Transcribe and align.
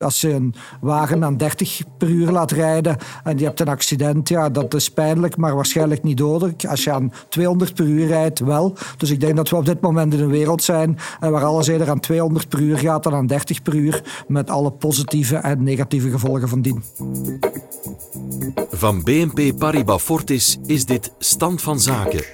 Als 0.00 0.20
je 0.20 0.32
een 0.32 0.54
wagen 0.80 1.24
aan 1.24 1.36
30 1.36 1.80
per 1.98 2.08
uur 2.08 2.30
laat 2.30 2.50
rijden 2.50 2.96
en 3.24 3.38
je 3.38 3.44
hebt 3.44 3.60
een 3.60 3.68
accident, 3.68 4.28
ja, 4.28 4.48
dat 4.48 4.74
is 4.74 4.90
pijnlijk, 4.90 5.36
maar 5.36 5.54
waarschijnlijk 5.54 6.02
niet 6.02 6.16
dodelijk. 6.16 6.64
Als 6.64 6.84
je 6.84 6.92
aan 6.92 7.12
200 7.28 7.74
per 7.74 7.84
uur 7.84 8.06
rijdt, 8.06 8.38
wel. 8.38 8.76
Dus 8.96 9.10
ik 9.10 9.20
denk 9.20 9.36
dat 9.36 9.48
we 9.48 9.56
op 9.56 9.64
dit 9.64 9.80
moment 9.80 10.14
in 10.14 10.20
een 10.20 10.30
wereld 10.30 10.62
zijn 10.62 10.98
eh, 11.20 11.30
waar 11.30 11.44
alles 11.44 11.66
eerder 11.66 11.90
aan 11.90 12.00
200 12.00 12.48
per 12.48 12.60
uur 12.60 12.78
gaat 12.78 13.02
dan 13.02 13.14
aan 13.14 13.26
30 13.26 13.62
per 13.62 13.74
uur, 13.74 14.24
met 14.28 14.50
alle 14.50 14.70
positieve 14.70 15.36
en 15.36 15.62
negatieve 15.62 16.10
gevolgen 16.10 16.48
van 16.48 16.62
dien. 16.62 16.82
Van 18.70 19.02
BNP 19.02 19.58
Paribas 19.58 20.02
Fortis 20.02 20.58
is 20.66 20.86
dit 20.86 21.12
Stand 21.18 21.62
van 21.62 21.80
Zaken. 21.80 22.24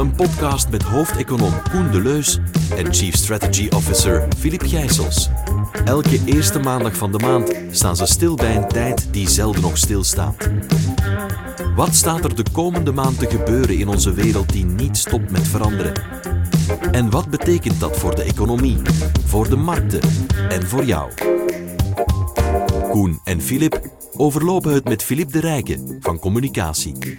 Een 0.00 0.14
podcast 0.14 0.68
met 0.68 0.82
hoofdeconoom 0.82 1.52
Koen 1.70 1.90
Deleus 1.90 2.38
en 2.76 2.94
Chief 2.94 3.14
Strategy 3.14 3.68
Officer 3.68 4.28
Filip 4.38 4.62
Gijsels. 4.62 5.28
Elke 5.84 6.20
eerste 6.24 6.58
maandag 6.58 6.96
van 6.96 7.12
de 7.12 7.18
maand 7.18 7.54
staan 7.70 7.96
ze 7.96 8.06
stil 8.06 8.34
bij 8.34 8.56
een 8.56 8.68
tijd 8.68 9.12
die 9.12 9.28
zelden 9.28 9.62
nog 9.62 9.78
stilstaat. 9.78 10.50
Wat 11.76 11.94
staat 11.94 12.24
er 12.24 12.34
de 12.34 12.44
komende 12.52 12.92
maand 12.92 13.18
te 13.18 13.30
gebeuren 13.30 13.78
in 13.78 13.88
onze 13.88 14.12
wereld 14.12 14.52
die 14.52 14.64
niet 14.64 14.96
stopt 14.96 15.30
met 15.30 15.48
veranderen? 15.48 16.02
En 16.92 17.10
wat 17.10 17.30
betekent 17.30 17.80
dat 17.80 17.96
voor 17.96 18.14
de 18.14 18.22
economie, 18.22 18.78
voor 19.26 19.48
de 19.48 19.56
markten 19.56 20.00
en 20.48 20.66
voor 20.66 20.84
jou? 20.84 21.10
Koen 22.90 23.20
en 23.24 23.40
Filip 23.40 23.80
overlopen 24.16 24.72
het 24.72 24.84
met 24.88 25.02
Filip 25.02 25.32
de 25.32 25.40
Rijke 25.40 25.98
van 26.00 26.18
Communicatie. 26.18 27.16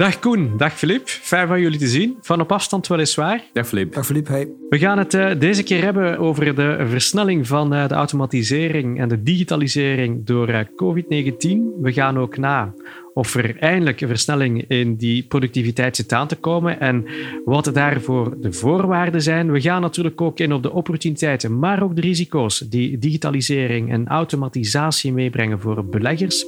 Dag 0.00 0.18
Koen, 0.18 0.56
dag 0.56 0.78
Filip. 0.78 1.08
Fijn 1.08 1.48
van 1.48 1.60
jullie 1.60 1.78
te 1.78 1.86
zien. 1.86 2.18
Van 2.20 2.40
op 2.40 2.52
afstand 2.52 2.86
weliswaar. 2.86 3.44
Dag 3.52 3.66
Filip. 3.66 3.92
Dag 3.92 4.06
Filip, 4.06 4.28
hey. 4.28 4.48
We 4.68 4.78
gaan 4.78 4.98
het 4.98 5.14
uh, 5.14 5.30
deze 5.38 5.62
keer 5.62 5.82
hebben 5.82 6.18
over 6.18 6.54
de 6.54 6.86
versnelling 6.88 7.46
van 7.46 7.74
uh, 7.74 7.88
de 7.88 7.94
automatisering 7.94 9.00
en 9.00 9.08
de 9.08 9.22
digitalisering 9.22 10.26
door 10.26 10.48
uh, 10.48 10.60
COVID-19. 10.60 11.80
We 11.80 11.92
gaan 11.92 12.18
ook 12.18 12.36
na 12.36 12.74
of 13.14 13.34
er 13.34 13.56
eindelijk 13.58 14.00
een 14.00 14.08
versnelling 14.08 14.64
in 14.68 14.94
die 14.94 15.22
productiviteit 15.22 15.96
zit 15.96 16.12
aan 16.12 16.28
te 16.28 16.36
komen 16.36 16.80
en 16.80 17.06
wat 17.44 17.70
daarvoor 17.74 18.36
de 18.40 18.52
voorwaarden 18.52 19.22
zijn. 19.22 19.52
We 19.52 19.60
gaan 19.60 19.80
natuurlijk 19.80 20.20
ook 20.20 20.38
in 20.38 20.52
op 20.52 20.62
de 20.62 20.72
opportuniteiten, 20.72 21.58
maar 21.58 21.82
ook 21.82 21.94
de 21.94 22.00
risico's 22.00 22.58
die 22.58 22.98
digitalisering 22.98 23.90
en 23.90 24.06
automatisatie 24.06 25.12
meebrengen 25.12 25.60
voor 25.60 25.84
beleggers. 25.84 26.46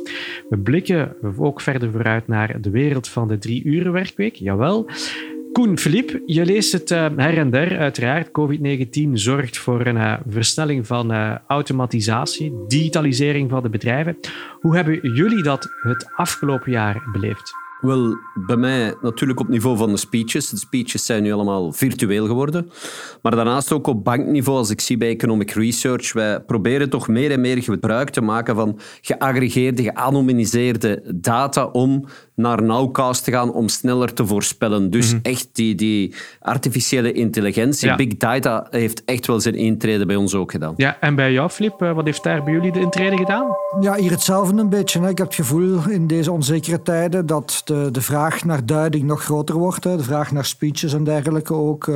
We 0.48 0.56
blikken 0.56 1.14
ook 1.36 1.60
verder 1.60 1.90
vooruit 1.90 2.28
naar 2.28 2.60
de 2.60 2.70
wereld 2.70 3.08
van 3.08 3.28
de 3.28 3.38
drie 3.38 3.64
uren 3.64 3.92
werkweek, 3.92 4.34
jawel. 4.34 4.90
Koen, 5.52 5.78
Filip, 5.78 6.22
je 6.26 6.44
leest 6.44 6.72
het 6.72 6.90
uh, 6.90 7.06
her 7.16 7.38
en 7.38 7.50
der, 7.50 7.78
uiteraard. 7.78 8.28
COVID-19 8.28 9.12
zorgt 9.12 9.58
voor 9.58 9.86
een 9.86 9.96
uh, 9.96 10.14
versnelling 10.28 10.86
van 10.86 11.12
uh, 11.12 11.36
automatisatie, 11.46 12.64
digitalisering 12.68 13.50
van 13.50 13.62
de 13.62 13.68
bedrijven. 13.68 14.16
Hoe 14.60 14.74
hebben 14.76 15.14
jullie 15.14 15.42
dat 15.42 15.68
het 15.82 16.10
afgelopen 16.16 16.70
jaar 16.70 17.02
beleefd? 17.12 17.61
Wel, 17.82 18.16
bij 18.34 18.56
mij 18.56 18.94
natuurlijk 19.00 19.40
op 19.40 19.48
niveau 19.48 19.76
van 19.76 19.90
de 19.90 19.96
speeches. 19.96 20.48
De 20.48 20.56
speeches 20.56 21.06
zijn 21.06 21.22
nu 21.22 21.32
allemaal 21.32 21.72
virtueel 21.72 22.26
geworden. 22.26 22.70
Maar 23.22 23.36
daarnaast 23.36 23.72
ook 23.72 23.86
op 23.86 24.04
bankniveau, 24.04 24.58
als 24.58 24.70
ik 24.70 24.80
zie 24.80 24.96
bij 24.96 25.08
Economic 25.08 25.50
Research. 25.50 26.12
Wij 26.12 26.40
proberen 26.40 26.90
toch 26.90 27.08
meer 27.08 27.30
en 27.30 27.40
meer 27.40 27.62
gebruik 27.62 28.10
te 28.10 28.20
maken 28.20 28.54
van 28.54 28.78
geaggregeerde, 29.00 29.82
geanonimiseerde 29.82 31.02
data 31.14 31.64
om 31.66 32.04
naar 32.34 32.62
Nowcast 32.62 33.24
te 33.24 33.30
gaan 33.30 33.52
om 33.52 33.68
sneller 33.68 34.14
te 34.14 34.26
voorspellen. 34.26 34.90
Dus 34.90 35.06
mm 35.06 35.12
-hmm. 35.12 35.32
echt 35.32 35.48
die, 35.52 35.74
die 35.74 36.14
artificiële 36.40 37.12
intelligentie, 37.12 37.88
ja. 37.88 37.96
big 37.96 38.16
data, 38.16 38.66
heeft 38.70 39.04
echt 39.04 39.26
wel 39.26 39.40
zijn 39.40 39.54
intrede 39.54 40.06
bij 40.06 40.16
ons 40.16 40.34
ook 40.34 40.50
gedaan. 40.50 40.74
Ja, 40.76 40.96
en 41.00 41.14
bij 41.14 41.32
jou, 41.32 41.50
Flip, 41.50 41.78
wat 41.78 42.04
heeft 42.04 42.22
daar 42.22 42.44
bij 42.44 42.52
jullie 42.52 42.72
de 42.72 42.80
intrede 42.80 43.16
gedaan? 43.16 43.46
Ja, 43.80 43.94
hier 43.94 44.10
hetzelfde 44.10 44.60
een 44.60 44.68
beetje. 44.68 45.00
Hè. 45.00 45.08
Ik 45.08 45.18
heb 45.18 45.26
het 45.26 45.36
gevoel 45.36 45.88
in 45.88 46.06
deze 46.06 46.32
onzekere 46.32 46.82
tijden 46.82 47.26
dat 47.26 47.62
de, 47.64 47.71
de 47.92 48.00
vraag 48.00 48.44
naar 48.44 48.66
duiding 48.66 49.04
nog 49.04 49.22
groter 49.22 49.54
wordt. 49.54 49.84
Hè. 49.84 49.96
De 49.96 50.02
vraag 50.02 50.32
naar 50.32 50.44
speeches 50.44 50.92
en 50.92 51.04
dergelijke 51.04 51.54
ook. 51.54 51.90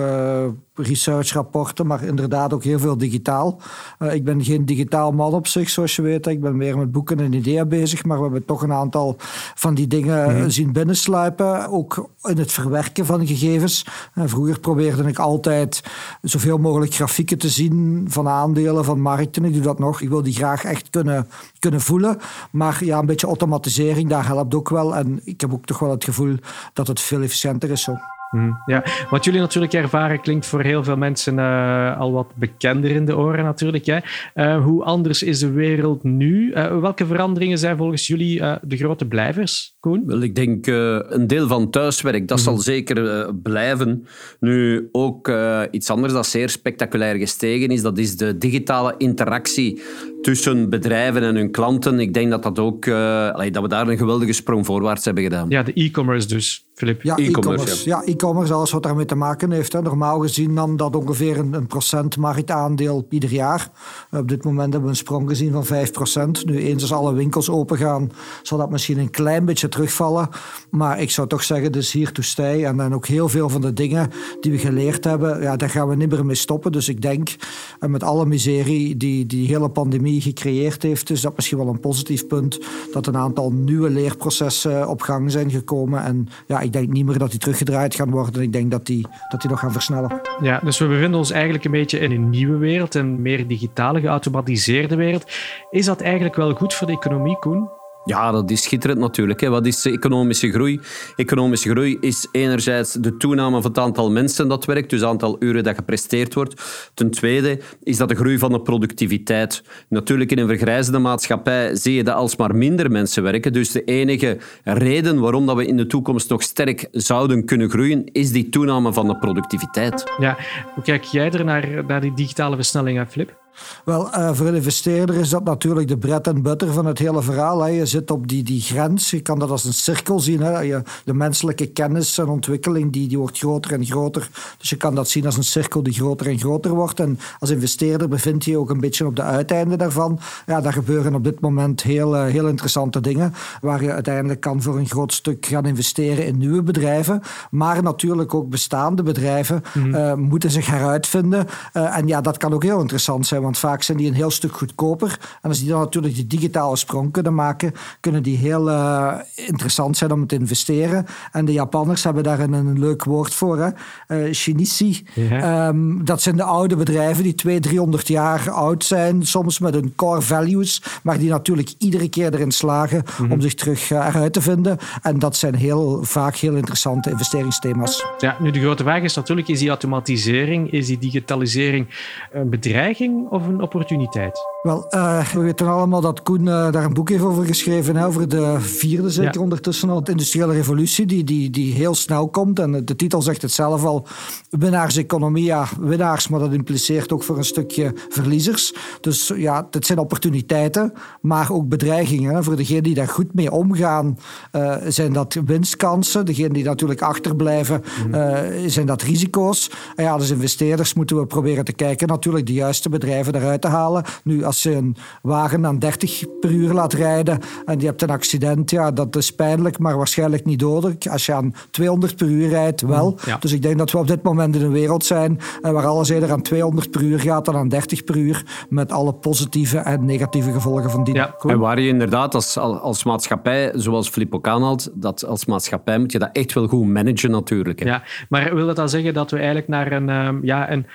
Uh, 0.77 0.87
researchrapporten, 0.87 1.87
maar 1.87 2.05
inderdaad 2.05 2.53
ook 2.53 2.65
heel 2.65 2.79
veel 2.79 2.99
digitaal. 2.99 3.61
Uh, 3.99 4.15
ik 4.15 4.25
ben 4.25 4.45
geen 4.45 4.65
digitaal 4.65 5.13
man 5.13 5.33
op 5.33 5.47
zich, 5.47 5.71
zoals 5.71 5.97
je 5.97 6.03
weet. 6.03 6.27
Ik 6.27 6.41
ben 6.41 6.57
meer 6.57 6.79
met 6.79 6.93
boeken 6.93 7.21
en 7.21 7.33
ideeën 7.33 7.69
bezig, 7.69 8.05
maar 8.05 8.17
we 8.17 8.23
hebben 8.23 8.45
toch 8.45 8.63
een 8.63 8.73
aantal 8.73 9.17
van 9.55 9.75
die 9.75 9.87
dingen 9.87 10.31
mm-hmm. 10.31 10.51
zien 10.51 10.73
binnensluipen. 10.73 11.69
Ook 11.69 12.09
in 12.23 12.39
het 12.39 12.53
verwerken 12.53 13.07
van 13.07 13.27
gegevens. 13.27 13.87
Uh, 14.15 14.25
vroeger 14.27 14.61
probeerde 14.61 15.09
ik 15.09 15.19
altijd 15.19 15.83
zoveel 16.23 16.59
mogelijk 16.59 16.95
grafieken 16.95 17.39
te 17.39 17.49
zien 17.49 18.07
van 18.09 18.29
aandelen, 18.29 18.85
van 18.85 19.01
markten. 19.01 19.45
Ik 19.45 19.53
doe 19.53 19.63
dat 19.63 19.79
nog. 19.79 20.01
Ik 20.01 20.09
wil 20.09 20.23
die 20.23 20.35
graag 20.35 20.65
echt 20.65 20.91
kunnen, 20.91 21.29
kunnen 21.59 21.81
voelen. 21.81 22.19
Maar 22.51 22.85
ja, 22.85 22.99
een 22.99 23.07
beetje 23.07 23.27
automatisering, 23.27 24.09
daar 24.09 24.27
helpt 24.27 24.55
ook 24.55 24.69
wel. 24.69 24.97
En 24.97 25.21
ik 25.25 25.41
heb 25.41 25.53
ook 25.53 25.65
toch 25.65 25.79
wel 25.79 25.91
het 25.91 26.05
gevoel 26.05 26.37
dat 26.73 26.87
het 26.87 27.01
veel 27.01 27.23
efficiënter 27.23 27.71
is 27.71 27.83
zo. 27.83 28.16
Mm, 28.37 28.63
ja, 28.67 28.85
wat 29.11 29.25
jullie 29.25 29.41
natuurlijk 29.41 29.73
ervaren 29.73 30.21
klinkt 30.21 30.47
voor 30.47 30.63
heel 30.63 30.85
veel 30.85 30.97
mensen 30.97 31.39
uh, 31.39 31.99
al 31.99 32.13
wat 32.13 32.33
bekender 32.35 32.91
in 32.91 33.05
de 33.05 33.17
oren 33.17 33.45
natuurlijk. 33.45 33.87
Hè. 33.87 33.99
Uh, 34.35 34.65
hoe 34.65 34.85
anders 34.85 35.23
is 35.23 35.39
de 35.39 35.51
wereld 35.51 36.03
nu? 36.03 36.53
Uh, 36.53 36.81
welke 36.81 37.07
veranderingen 37.07 37.59
zijn 37.59 37.77
volgens 37.77 38.07
jullie 38.07 38.43
de 38.63 38.77
grote 38.77 39.07
blijvers, 39.07 39.77
Koen? 39.81 40.03
Wel, 40.07 40.21
ik 40.21 40.35
denk 40.35 40.67
een 40.67 41.27
deel 41.27 41.49
van 41.49 41.71
thuiswerk, 41.71 42.29
dat 42.29 42.39
mm. 42.39 42.45
zal 42.45 42.59
zeker 42.59 43.35
blijven. 43.35 44.07
Nu 44.41 44.89
ook 44.93 45.33
iets 45.71 45.91
anders 45.91 46.13
dat 46.13 46.27
zeer 46.27 46.49
spectaculair 46.49 47.17
gestegen 47.17 47.69
is, 47.69 47.83
dat 47.83 47.99
is 47.99 48.17
de 48.17 48.39
digitale 48.39 48.95
interactie 48.99 49.83
tussen 50.23 50.71
bedrijven 50.71 51.23
en 51.23 51.35
hun 51.35 51.51
klanten. 51.51 52.01
Ik 52.01 52.15
denk 52.15 52.31
dat, 52.31 52.43
dat, 52.43 52.59
ook, 52.59 52.85
dat 52.85 53.63
we 53.63 53.69
daar 53.69 53.89
een 53.89 53.99
geweldige 53.99 54.33
sprong 54.33 54.67
voorwaarts 54.67 55.05
hebben 55.05 55.23
gedaan. 55.23 55.49
Ja, 55.49 55.63
de 55.63 55.73
e-commerce 55.73 56.29
dus. 56.29 56.66
Philip. 56.77 57.03
Ja, 57.03 57.17
e-commerce. 57.17 57.89
Ja, 57.89 58.03
e-commerce, 58.05 58.53
alles 58.53 58.71
wat 58.71 58.83
daarmee 58.83 59.05
te 59.05 59.15
maken 59.15 59.51
heeft. 59.51 59.73
Hè. 59.73 59.83
Normaal 59.83 60.21
gezien 60.21 60.53
nam 60.53 60.77
dat 60.77 60.97
ongeveer 60.97 61.39
een, 61.39 61.53
een 61.53 61.67
procent 61.67 62.17
marktaandeel 62.17 63.07
ieder 63.11 63.31
jaar. 63.31 63.71
Op 64.11 64.29
dit 64.29 64.45
moment 64.45 64.73
hebben 64.73 64.83
we 64.83 64.89
een 64.89 64.97
sprong 64.97 65.29
gezien 65.29 65.53
van 65.53 65.65
5 65.65 65.91
procent. 65.91 66.47
Nu, 66.47 66.59
eens 66.59 66.83
als 66.83 66.93
alle 66.93 67.13
winkels 67.13 67.51
open 67.51 67.79
gaan, 67.79 68.11
zal 68.43 68.59
dat 68.59 68.71
misschien 68.71 68.99
een 68.99 69.11
klein 69.11 69.45
beetje 69.45 69.69
terugvallen. 69.69 70.29
Maar 70.71 71.01
ik 71.01 71.11
zou 71.11 71.29
toch 71.29 71.43
zeggen, 71.43 71.73
dus 71.73 71.93
hier 71.93 72.13
to 72.13 72.23
stay. 72.23 72.65
En 72.65 72.77
dan 72.77 72.95
ook 72.95 73.07
heel 73.07 73.29
veel 73.29 73.49
van 73.49 73.61
de 73.61 73.73
dingen 73.73 74.11
die 74.41 74.53
we 74.53 74.59
geleerd 74.59 75.05
hebben, 75.05 75.43
ja, 75.43 75.57
daar 75.57 75.71
gaan 75.71 75.89
we 75.89 75.97
niet 75.97 76.11
meer 76.11 76.27
mee 76.27 76.35
stoppen. 76.35 76.73
Dus 76.73 76.89
ik 76.89 77.03
denk, 77.03 77.35
met 77.81 78.03
alle 78.03 78.27
miserie 78.27 78.97
die 78.97 79.27
die 79.27 79.47
hele 79.47 79.69
pandemie 79.69 80.21
gecreëerd 80.21 80.83
heeft, 80.83 81.11
is 81.11 81.21
dat 81.21 81.37
misschien 81.37 81.59
wel 81.59 81.69
een 81.69 81.81
positief 81.81 82.27
punt 82.27 82.59
dat 82.93 83.07
een 83.07 83.17
aantal 83.17 83.53
nieuwe 83.53 83.91
leerprocessen 83.91 84.89
op 84.89 85.01
gang 85.03 85.31
zijn 85.31 85.51
gekomen. 85.51 86.05
En 86.05 86.29
ja, 86.47 86.65
ik 86.67 86.73
denk 86.73 86.89
niet 86.89 87.07
meer 87.07 87.19
dat 87.19 87.31
die 87.31 87.41
teruggedraaid 87.41 87.95
gaan 87.95 88.11
worden. 88.11 88.43
Ik 88.43 88.53
denk 88.53 88.71
dat 88.71 88.87
die, 88.87 89.07
dat 89.29 89.41
die 89.41 89.51
nog 89.51 89.61
gaan 89.61 89.73
versnellen. 89.73 90.21
Ja, 90.41 90.61
dus 90.65 90.79
we 90.79 90.87
bevinden 90.87 91.19
ons 91.19 91.31
eigenlijk 91.31 91.65
een 91.65 91.71
beetje 91.71 91.99
in 91.99 92.11
een 92.11 92.31
nieuwe 92.31 92.57
wereld, 92.57 92.95
een 92.95 93.23
meer 93.23 93.47
digitale, 93.47 94.01
geautomatiseerde 94.01 94.97
wereld. 94.97 95.25
Is 95.71 95.85
dat 95.85 96.01
eigenlijk 96.01 96.35
wel 96.35 96.55
goed 96.55 96.75
voor 96.75 96.87
de 96.87 96.93
economie, 96.93 97.39
Koen? 97.39 97.69
Ja, 98.07 98.31
dat 98.31 98.51
is 98.51 98.63
schitterend 98.63 99.01
natuurlijk. 99.01 99.41
Wat 99.41 99.67
is 99.67 99.85
economische 99.85 100.51
groei? 100.51 100.81
Economische 101.17 101.71
groei 101.71 101.97
is 102.01 102.29
enerzijds 102.33 102.93
de 102.93 103.17
toename 103.17 103.63
van 103.63 103.71
het 103.71 103.79
aantal 103.79 104.11
mensen 104.11 104.49
dat 104.49 104.65
werkt, 104.65 104.91
dus 104.91 105.01
het 105.01 105.09
aantal 105.09 105.37
uren 105.39 105.65
dat 105.65 105.75
gepresteerd 105.75 106.35
wordt. 106.35 106.91
Ten 106.95 107.11
tweede 107.11 107.61
is 107.83 107.97
dat 107.97 108.09
de 108.09 108.15
groei 108.15 108.39
van 108.39 108.53
de 108.53 108.61
productiviteit. 108.61 109.63
Natuurlijk, 109.89 110.31
in 110.31 110.39
een 110.39 110.47
vergrijzende 110.47 110.99
maatschappij 110.99 111.75
zie 111.75 111.95
je 111.95 112.05
dat 112.05 112.15
alsmaar 112.15 112.55
minder 112.55 112.91
mensen 112.91 113.23
werken. 113.23 113.53
Dus 113.53 113.71
de 113.71 113.85
enige 113.85 114.39
reden 114.65 115.21
waarom 115.21 115.47
dat 115.47 115.57
we 115.57 115.67
in 115.67 115.77
de 115.77 115.87
toekomst 115.87 116.29
nog 116.29 116.43
sterk 116.43 116.89
zouden 116.93 117.45
kunnen 117.45 117.71
groeien, 117.71 118.13
is 118.13 118.33
die 118.33 118.49
toename 118.49 118.93
van 118.93 119.07
de 119.07 119.17
productiviteit. 119.17 120.05
Ja, 120.19 120.37
hoe 120.75 120.83
kijk 120.83 121.05
jij 121.05 121.31
er 121.31 121.45
naar, 121.45 121.85
naar 121.87 122.01
die 122.01 122.15
digitale 122.15 122.57
versnelling, 122.57 123.07
Flip? 123.09 123.46
Wel, 123.85 124.09
uh, 124.15 124.31
voor 124.33 124.47
een 124.47 124.55
investeerder 124.55 125.15
is 125.15 125.29
dat 125.29 125.45
natuurlijk 125.45 125.89
de 125.89 125.99
bread 125.99 126.29
and 126.29 126.43
butter 126.43 126.73
van 126.73 126.87
het 126.87 126.99
hele 126.99 127.23
verhaal. 127.23 127.63
Hè. 127.63 127.71
Je 127.71 127.87
zit 127.87 128.11
op 128.11 128.29
die, 128.29 128.43
die 128.43 128.61
grens, 128.61 129.11
je 129.11 129.21
kan 129.21 129.39
dat 129.39 129.51
als 129.51 129.65
een 129.65 129.73
cirkel 129.73 130.21
zien. 130.21 130.41
Hè. 130.41 130.61
Je, 130.61 130.83
de 131.05 131.15
menselijke 131.15 131.67
kennis 131.67 132.19
en 132.19 132.27
ontwikkeling 132.27 132.93
die, 132.93 133.09
die 133.09 133.19
wordt 133.19 133.39
groter 133.39 133.73
en 133.73 133.85
groter. 133.85 134.29
Dus 134.59 134.71
je 134.71 134.77
kan 134.77 134.95
dat 134.95 135.09
zien 135.09 135.27
als 135.27 135.37
een 135.37 135.45
cirkel 135.45 135.83
die 135.83 135.93
groter 135.93 136.27
en 136.27 136.39
groter 136.39 136.71
wordt. 136.71 137.01
En 137.01 137.19
als 137.39 137.51
investeerder 137.51 138.09
bevind 138.09 138.45
je 138.45 138.51
je 138.51 138.59
ook 138.59 138.71
een 138.71 138.81
beetje 138.81 139.07
op 139.07 139.17
de 139.17 139.23
uiteinde 139.23 139.77
daarvan. 139.77 140.19
Ja, 140.47 140.61
daar 140.61 140.73
gebeuren 140.73 141.15
op 141.15 141.25
dit 141.25 141.41
moment 141.41 141.83
heel, 141.83 142.15
uh, 142.17 142.25
heel 142.25 142.49
interessante 142.49 143.01
dingen. 143.01 143.35
Waar 143.61 143.83
je 143.83 143.93
uiteindelijk 143.93 144.41
kan 144.41 144.63
voor 144.63 144.79
een 144.79 144.89
groot 144.89 145.13
stuk 145.13 145.47
gaan 145.47 145.67
investeren 145.67 146.27
in 146.27 146.39
nieuwe 146.39 146.63
bedrijven. 146.63 147.23
Maar 147.51 147.83
natuurlijk 147.83 148.35
ook 148.35 148.49
bestaande 148.49 149.03
bedrijven 149.03 149.63
mm 149.75 149.83
-hmm. 149.83 149.95
uh, 149.95 150.15
moeten 150.15 150.51
zich 150.51 150.67
heruitvinden. 150.67 151.47
en 151.73 152.07
ja, 152.07 152.21
dat 152.21 152.37
kan 152.37 152.53
ook 152.53 152.63
heel 152.63 152.81
interessant 152.81 153.27
zijn 153.27 153.43
want 153.47 153.59
vaak 153.59 153.83
zijn 153.83 153.99
die 153.99 154.09
een 154.09 154.15
heel 154.15 154.31
stuk 154.31 154.53
goedkoper. 154.53 155.19
En 155.43 155.49
als 155.49 155.59
die 155.59 155.69
dan 155.69 155.81
natuurlijk 155.81 156.15
die 156.15 156.27
digitale 156.27 156.77
sprong 156.77 157.13
kunnen 157.13 157.35
maken, 157.35 157.73
kunnen 158.01 158.23
die 158.23 158.37
heel 158.37 158.69
uh, 158.69 159.15
interessant 159.35 159.97
zijn 159.97 160.13
om 160.13 160.27
te 160.27 160.35
investeren. 160.35 161.07
En 161.33 161.45
de 161.45 161.53
Japanners 161.53 162.05
hebben 162.05 162.23
daar 162.23 162.41
een, 162.41 162.53
een 162.53 162.79
leuk 162.79 163.05
woord 163.05 163.35
voor, 163.35 163.59
hè? 163.59 163.71
Uh, 164.09 164.35
Shinichi. 164.35 165.07
Ja. 165.15 165.69
Um, 165.69 166.05
dat 166.05 166.23
zijn 166.23 166.37
de 166.37 166.43
oude 166.43 166.77
bedrijven 166.77 167.23
die 167.23 167.35
200, 167.35 167.73
300 167.73 168.09
jaar 168.09 168.51
oud 168.51 168.85
zijn, 168.85 169.27
soms 169.27 169.59
met 169.59 169.75
hun 169.75 169.93
core 169.95 170.23
values, 170.23 170.83
maar 171.03 171.19
die 171.19 171.31
natuurlijk 171.31 171.75
iedere 171.79 172.09
keer 172.09 172.35
erin 172.35 172.53
slagen 172.53 172.97
mm 172.97 173.13
-hmm. 173.17 173.33
om 173.33 173.41
zich 173.41 173.55
terug 173.55 173.91
uh, 173.91 174.07
eruit 174.07 174.33
te 174.33 174.41
vinden. 174.41 174.79
En 175.03 175.19
dat 175.19 175.37
zijn 175.37 175.55
heel 175.55 176.05
vaak 176.05 176.37
heel 176.37 176.55
interessante 176.55 177.11
investeringsthema's. 177.11 178.05
Ja, 178.19 178.37
nu 178.41 178.51
de 178.51 178.61
grote 178.61 178.83
vraag 178.83 179.03
is 179.03 179.15
natuurlijk, 179.15 179.49
is 179.49 179.59
die 179.59 179.69
automatisering, 179.69 180.73
is 180.73 180.87
die 180.87 180.99
digitalisering 180.99 181.87
een 182.33 182.49
bedreiging 182.49 183.29
of 183.37 183.47
een 183.47 183.63
opportuniteit? 183.63 184.39
Wel, 184.63 184.87
uh, 184.91 185.29
we 185.29 185.41
weten 185.41 185.67
allemaal 185.67 186.01
dat 186.01 186.23
Koen 186.23 186.41
uh, 186.41 186.71
daar 186.73 186.85
een 186.85 186.93
boek 186.93 187.09
heeft 187.09 187.23
over 187.23 187.45
geschreven, 187.45 187.97
hè, 187.97 188.07
over 188.07 188.29
de 188.29 188.57
vierde 188.61 189.11
zeker 189.11 189.35
ja. 189.35 189.41
ondertussen 189.41 189.91
al, 189.91 190.05
de 190.05 190.11
industriële 190.11 190.53
revolutie, 190.53 191.07
die, 191.07 191.25
die, 191.25 191.51
die 191.51 191.73
heel 191.73 191.95
snel 191.95 192.29
komt. 192.29 192.59
En 192.59 192.85
de 192.85 192.97
titel 192.97 193.23
zegt 193.23 193.43
het 193.43 193.53
zelf 193.53 193.85
al, 193.85 194.07
winnaarseconomie, 194.51 195.45
ja, 195.45 195.67
winnaars, 195.81 196.29
maar 196.29 196.41
dat 196.41 196.53
impliceert 196.53 197.13
ook 197.13 197.23
voor 197.23 197.37
een 197.37 197.45
stukje 197.45 197.93
verliezers. 198.09 198.75
Dus 199.01 199.33
ja, 199.37 199.67
het 199.71 199.87
zijn 199.87 199.99
opportuniteiten, 199.99 200.93
maar 201.21 201.53
ook 201.53 201.69
bedreigingen. 201.69 202.35
Hè. 202.35 202.43
Voor 202.43 202.57
degenen 202.57 202.83
die 202.83 202.95
daar 202.95 203.09
goed 203.09 203.35
mee 203.35 203.53
omgaan, 203.53 204.19
uh, 204.53 204.77
zijn 204.89 205.13
dat 205.13 205.37
winstkansen. 205.45 206.27
Degenen 206.27 206.53
die 206.53 206.65
natuurlijk 206.65 207.03
achterblijven, 207.03 207.83
mm. 208.07 208.69
zijn 208.69 208.87
dat 208.87 209.03
risico's. 209.03 209.71
En 209.95 210.05
ja, 210.05 210.13
als 210.13 210.31
investeerders 210.31 210.95
moeten 210.95 211.17
we 211.17 211.27
proberen 211.27 211.65
te 211.65 211.73
kijken, 211.73 212.09
natuurlijk 212.09 212.47
de 212.47 212.53
juiste 212.53 212.89
bedrijven 212.89 213.26
eruit 213.35 213.61
te 213.61 213.69
halen. 213.69 214.05
Nu, 214.25 214.45
als 214.45 214.63
je 214.63 214.75
een 214.75 214.97
wagen 215.23 215.67
aan 215.67 215.79
30 215.79 216.25
per 216.41 216.51
uur 216.51 216.73
laat 216.73 216.93
rijden 216.93 217.39
en 217.65 217.81
je 217.81 217.87
hebt 217.87 218.03
een 218.03 218.11
accident, 218.11 218.71
ja, 218.71 218.91
dat 218.91 219.17
is 219.17 219.31
pijnlijk, 219.31 219.79
maar 219.79 219.97
waarschijnlijk 219.97 220.45
niet 220.45 220.59
dodelijk. 220.59 221.07
Als 221.07 221.27
je 221.27 221.33
aan 221.33 221.55
200 221.71 222.17
per 222.17 222.29
uur 222.29 222.49
rijdt, 222.49 222.81
wel. 222.81 223.19
Ja. 223.25 223.37
Dus 223.37 223.53
ik 223.53 223.63
denk 223.63 223.79
dat 223.79 223.91
we 223.91 223.99
op 223.99 224.07
dit 224.07 224.23
moment 224.23 224.57
in 224.57 224.63
een 224.63 224.73
wereld 224.73 225.05
zijn 225.05 225.39
waar 225.61 225.87
alles 225.87 226.09
eerder 226.09 226.33
aan 226.33 226.43
200 226.43 226.91
per 226.91 227.03
uur 227.03 227.21
gaat 227.21 227.45
dan 227.45 227.57
aan 227.57 227.69
30 227.69 228.05
per 228.05 228.17
uur, 228.17 228.45
met 228.69 228.93
alle 228.93 229.13
positieve 229.13 229.79
en 229.79 230.05
negatieve 230.05 230.53
gevolgen 230.53 230.91
van 230.91 231.05
die. 231.05 231.15
Ja. 231.15 231.35
En 231.43 231.59
waar 231.59 231.81
je 231.81 231.89
inderdaad 231.89 232.35
als, 232.35 232.59
als 232.59 233.05
maatschappij, 233.05 233.73
zoals 233.75 234.09
Filip 234.09 234.35
ook 234.35 234.49
aanhaalt, 234.49 234.91
dat 234.95 235.27
als 235.27 235.47
maatschappij 235.47 235.99
moet 235.99 236.13
je 236.13 236.19
dat 236.19 236.31
echt 236.33 236.53
wel 236.53 236.67
goed 236.67 236.87
managen 236.87 237.31
natuurlijk. 237.31 237.79
Hè. 237.79 237.87
Ja, 237.87 238.03
maar 238.29 238.55
wil 238.55 238.67
dat 238.67 238.77
dan 238.77 238.89
zeggen 238.89 239.15
dat 239.15 239.31
we 239.31 239.37
eigenlijk 239.37 239.69
naar 239.69 239.93
een, 239.93 240.09
um, 240.09 240.45
ja, 240.45 240.71
een 240.71 240.87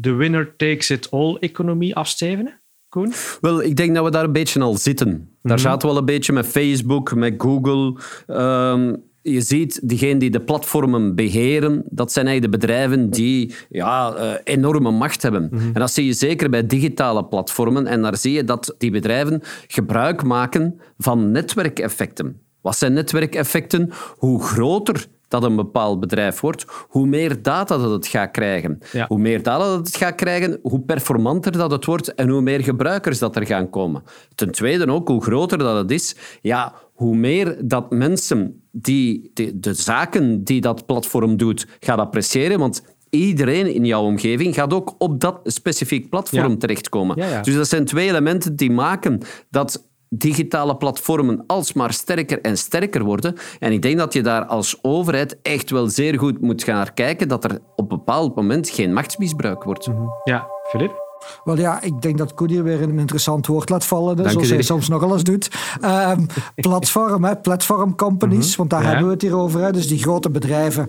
de 0.00 0.12
winner 0.12 0.56
takes 0.56 0.90
it 0.90 1.10
all 1.10 1.36
economie 1.40 1.94
afstevenen? 1.94 2.60
Koen? 2.88 3.12
Wel, 3.40 3.62
ik 3.62 3.76
denk 3.76 3.94
dat 3.94 4.04
we 4.04 4.10
daar 4.10 4.24
een 4.24 4.32
beetje 4.32 4.60
al 4.60 4.76
zitten. 4.76 5.08
Daar 5.08 5.18
mm-hmm. 5.42 5.58
zaten 5.58 5.80
we 5.80 5.94
wel 5.94 5.96
een 5.96 6.04
beetje 6.04 6.32
met 6.32 6.46
Facebook, 6.46 7.14
met 7.14 7.34
Google. 7.38 8.00
Um, 8.26 9.04
je 9.22 9.40
ziet, 9.40 9.88
diegenen 9.88 10.18
die 10.18 10.30
de 10.30 10.40
platformen 10.40 11.14
beheren, 11.14 11.82
dat 11.90 12.12
zijn 12.12 12.26
eigenlijk 12.26 12.60
de 12.60 12.66
bedrijven 12.66 13.10
die 13.10 13.54
ja, 13.68 14.14
uh, 14.16 14.32
enorme 14.44 14.90
macht 14.90 15.22
hebben. 15.22 15.48
Mm-hmm. 15.50 15.66
En 15.66 15.80
dat 15.80 15.90
zie 15.90 16.06
je 16.06 16.12
zeker 16.12 16.50
bij 16.50 16.66
digitale 16.66 17.24
platformen. 17.24 17.86
En 17.86 18.02
daar 18.02 18.16
zie 18.16 18.32
je 18.32 18.44
dat 18.44 18.74
die 18.78 18.90
bedrijven 18.90 19.42
gebruik 19.66 20.22
maken 20.22 20.80
van 20.98 21.30
netwerkeffecten. 21.30 22.40
Wat 22.60 22.76
zijn 22.76 22.92
netwerkeffecten? 22.92 23.90
Hoe 24.16 24.42
groter 24.42 25.06
dat 25.28 25.42
een 25.42 25.56
bepaald 25.56 26.00
bedrijf 26.00 26.40
wordt, 26.40 26.64
hoe 26.88 27.06
meer 27.06 27.42
data 27.42 27.78
dat 27.78 27.90
het 27.90 28.06
gaat 28.06 28.30
krijgen. 28.30 28.78
Ja. 28.92 29.06
Hoe 29.08 29.18
meer 29.18 29.42
data 29.42 29.64
dat 29.64 29.86
het 29.86 29.96
gaat 29.96 30.14
krijgen, 30.14 30.58
hoe 30.62 30.80
performanter 30.80 31.52
dat 31.52 31.70
het 31.70 31.84
wordt 31.84 32.14
en 32.14 32.28
hoe 32.28 32.40
meer 32.40 32.62
gebruikers 32.62 33.18
dat 33.18 33.36
er 33.36 33.46
gaan 33.46 33.70
komen. 33.70 34.02
Ten 34.34 34.50
tweede 34.50 34.92
ook, 34.92 35.08
hoe 35.08 35.22
groter 35.22 35.58
dat 35.58 35.76
het 35.76 35.90
is, 35.90 36.16
ja, 36.40 36.74
hoe 36.92 37.16
meer 37.16 37.56
dat 37.64 37.90
mensen 37.90 38.62
die, 38.70 39.30
de, 39.34 39.60
de 39.60 39.74
zaken 39.74 40.44
die 40.44 40.60
dat 40.60 40.86
platform 40.86 41.36
doet, 41.36 41.66
gaan 41.80 41.98
appreciëren. 41.98 42.58
Want 42.58 42.82
iedereen 43.10 43.74
in 43.74 43.84
jouw 43.84 44.02
omgeving 44.02 44.54
gaat 44.54 44.72
ook 44.72 44.94
op 44.98 45.20
dat 45.20 45.40
specifiek 45.44 46.10
platform 46.10 46.50
ja. 46.50 46.56
terechtkomen. 46.56 47.16
Ja, 47.18 47.28
ja. 47.28 47.40
Dus 47.42 47.54
dat 47.54 47.68
zijn 47.68 47.84
twee 47.84 48.08
elementen 48.08 48.56
die 48.56 48.70
maken 48.70 49.20
dat 49.50 49.84
digitale 50.08 50.76
platformen 50.76 51.44
alsmaar 51.46 51.92
sterker 51.92 52.40
en 52.40 52.58
sterker 52.58 53.04
worden. 53.04 53.34
En 53.58 53.72
ik 53.72 53.82
denk 53.82 53.98
dat 53.98 54.12
je 54.12 54.22
daar 54.22 54.44
als 54.44 54.78
overheid 54.82 55.38
echt 55.42 55.70
wel 55.70 55.88
zeer 55.88 56.18
goed 56.18 56.40
moet 56.40 56.64
gaan 56.64 56.94
kijken 56.94 57.28
dat 57.28 57.44
er 57.44 57.58
op 57.76 57.92
een 57.92 57.98
bepaald 57.98 58.34
moment 58.34 58.68
geen 58.68 58.92
machtsmisbruik 58.92 59.62
wordt. 59.62 59.86
Mm 59.86 59.94
-hmm. 59.94 60.10
Ja, 60.24 60.46
Filip? 60.62 61.04
Wel 61.44 61.58
ja, 61.58 61.82
ik 61.82 62.02
denk 62.02 62.18
dat 62.18 62.34
Koen 62.34 62.50
hier 62.50 62.62
weer 62.62 62.82
een 62.82 62.98
interessant 62.98 63.46
woord 63.46 63.68
laat 63.68 63.84
vallen, 63.84 64.16
dus 64.16 64.32
zoals 64.32 64.48
hij 64.48 64.62
soms 64.62 64.88
nog 64.88 65.02
alles 65.02 65.22
doet. 65.22 65.50
Um, 65.84 66.26
platform, 66.54 67.24
hè, 67.24 67.36
platform 67.36 67.94
companies, 67.94 68.36
mm 68.36 68.48
-hmm. 68.48 68.56
want 68.56 68.70
daar 68.70 68.82
ja. 68.82 68.86
hebben 68.86 69.06
we 69.06 69.12
het 69.12 69.22
hier 69.22 69.36
over. 69.36 69.60
Hè, 69.60 69.72
dus 69.72 69.88
die 69.88 69.98
grote 69.98 70.30
bedrijven 70.30 70.88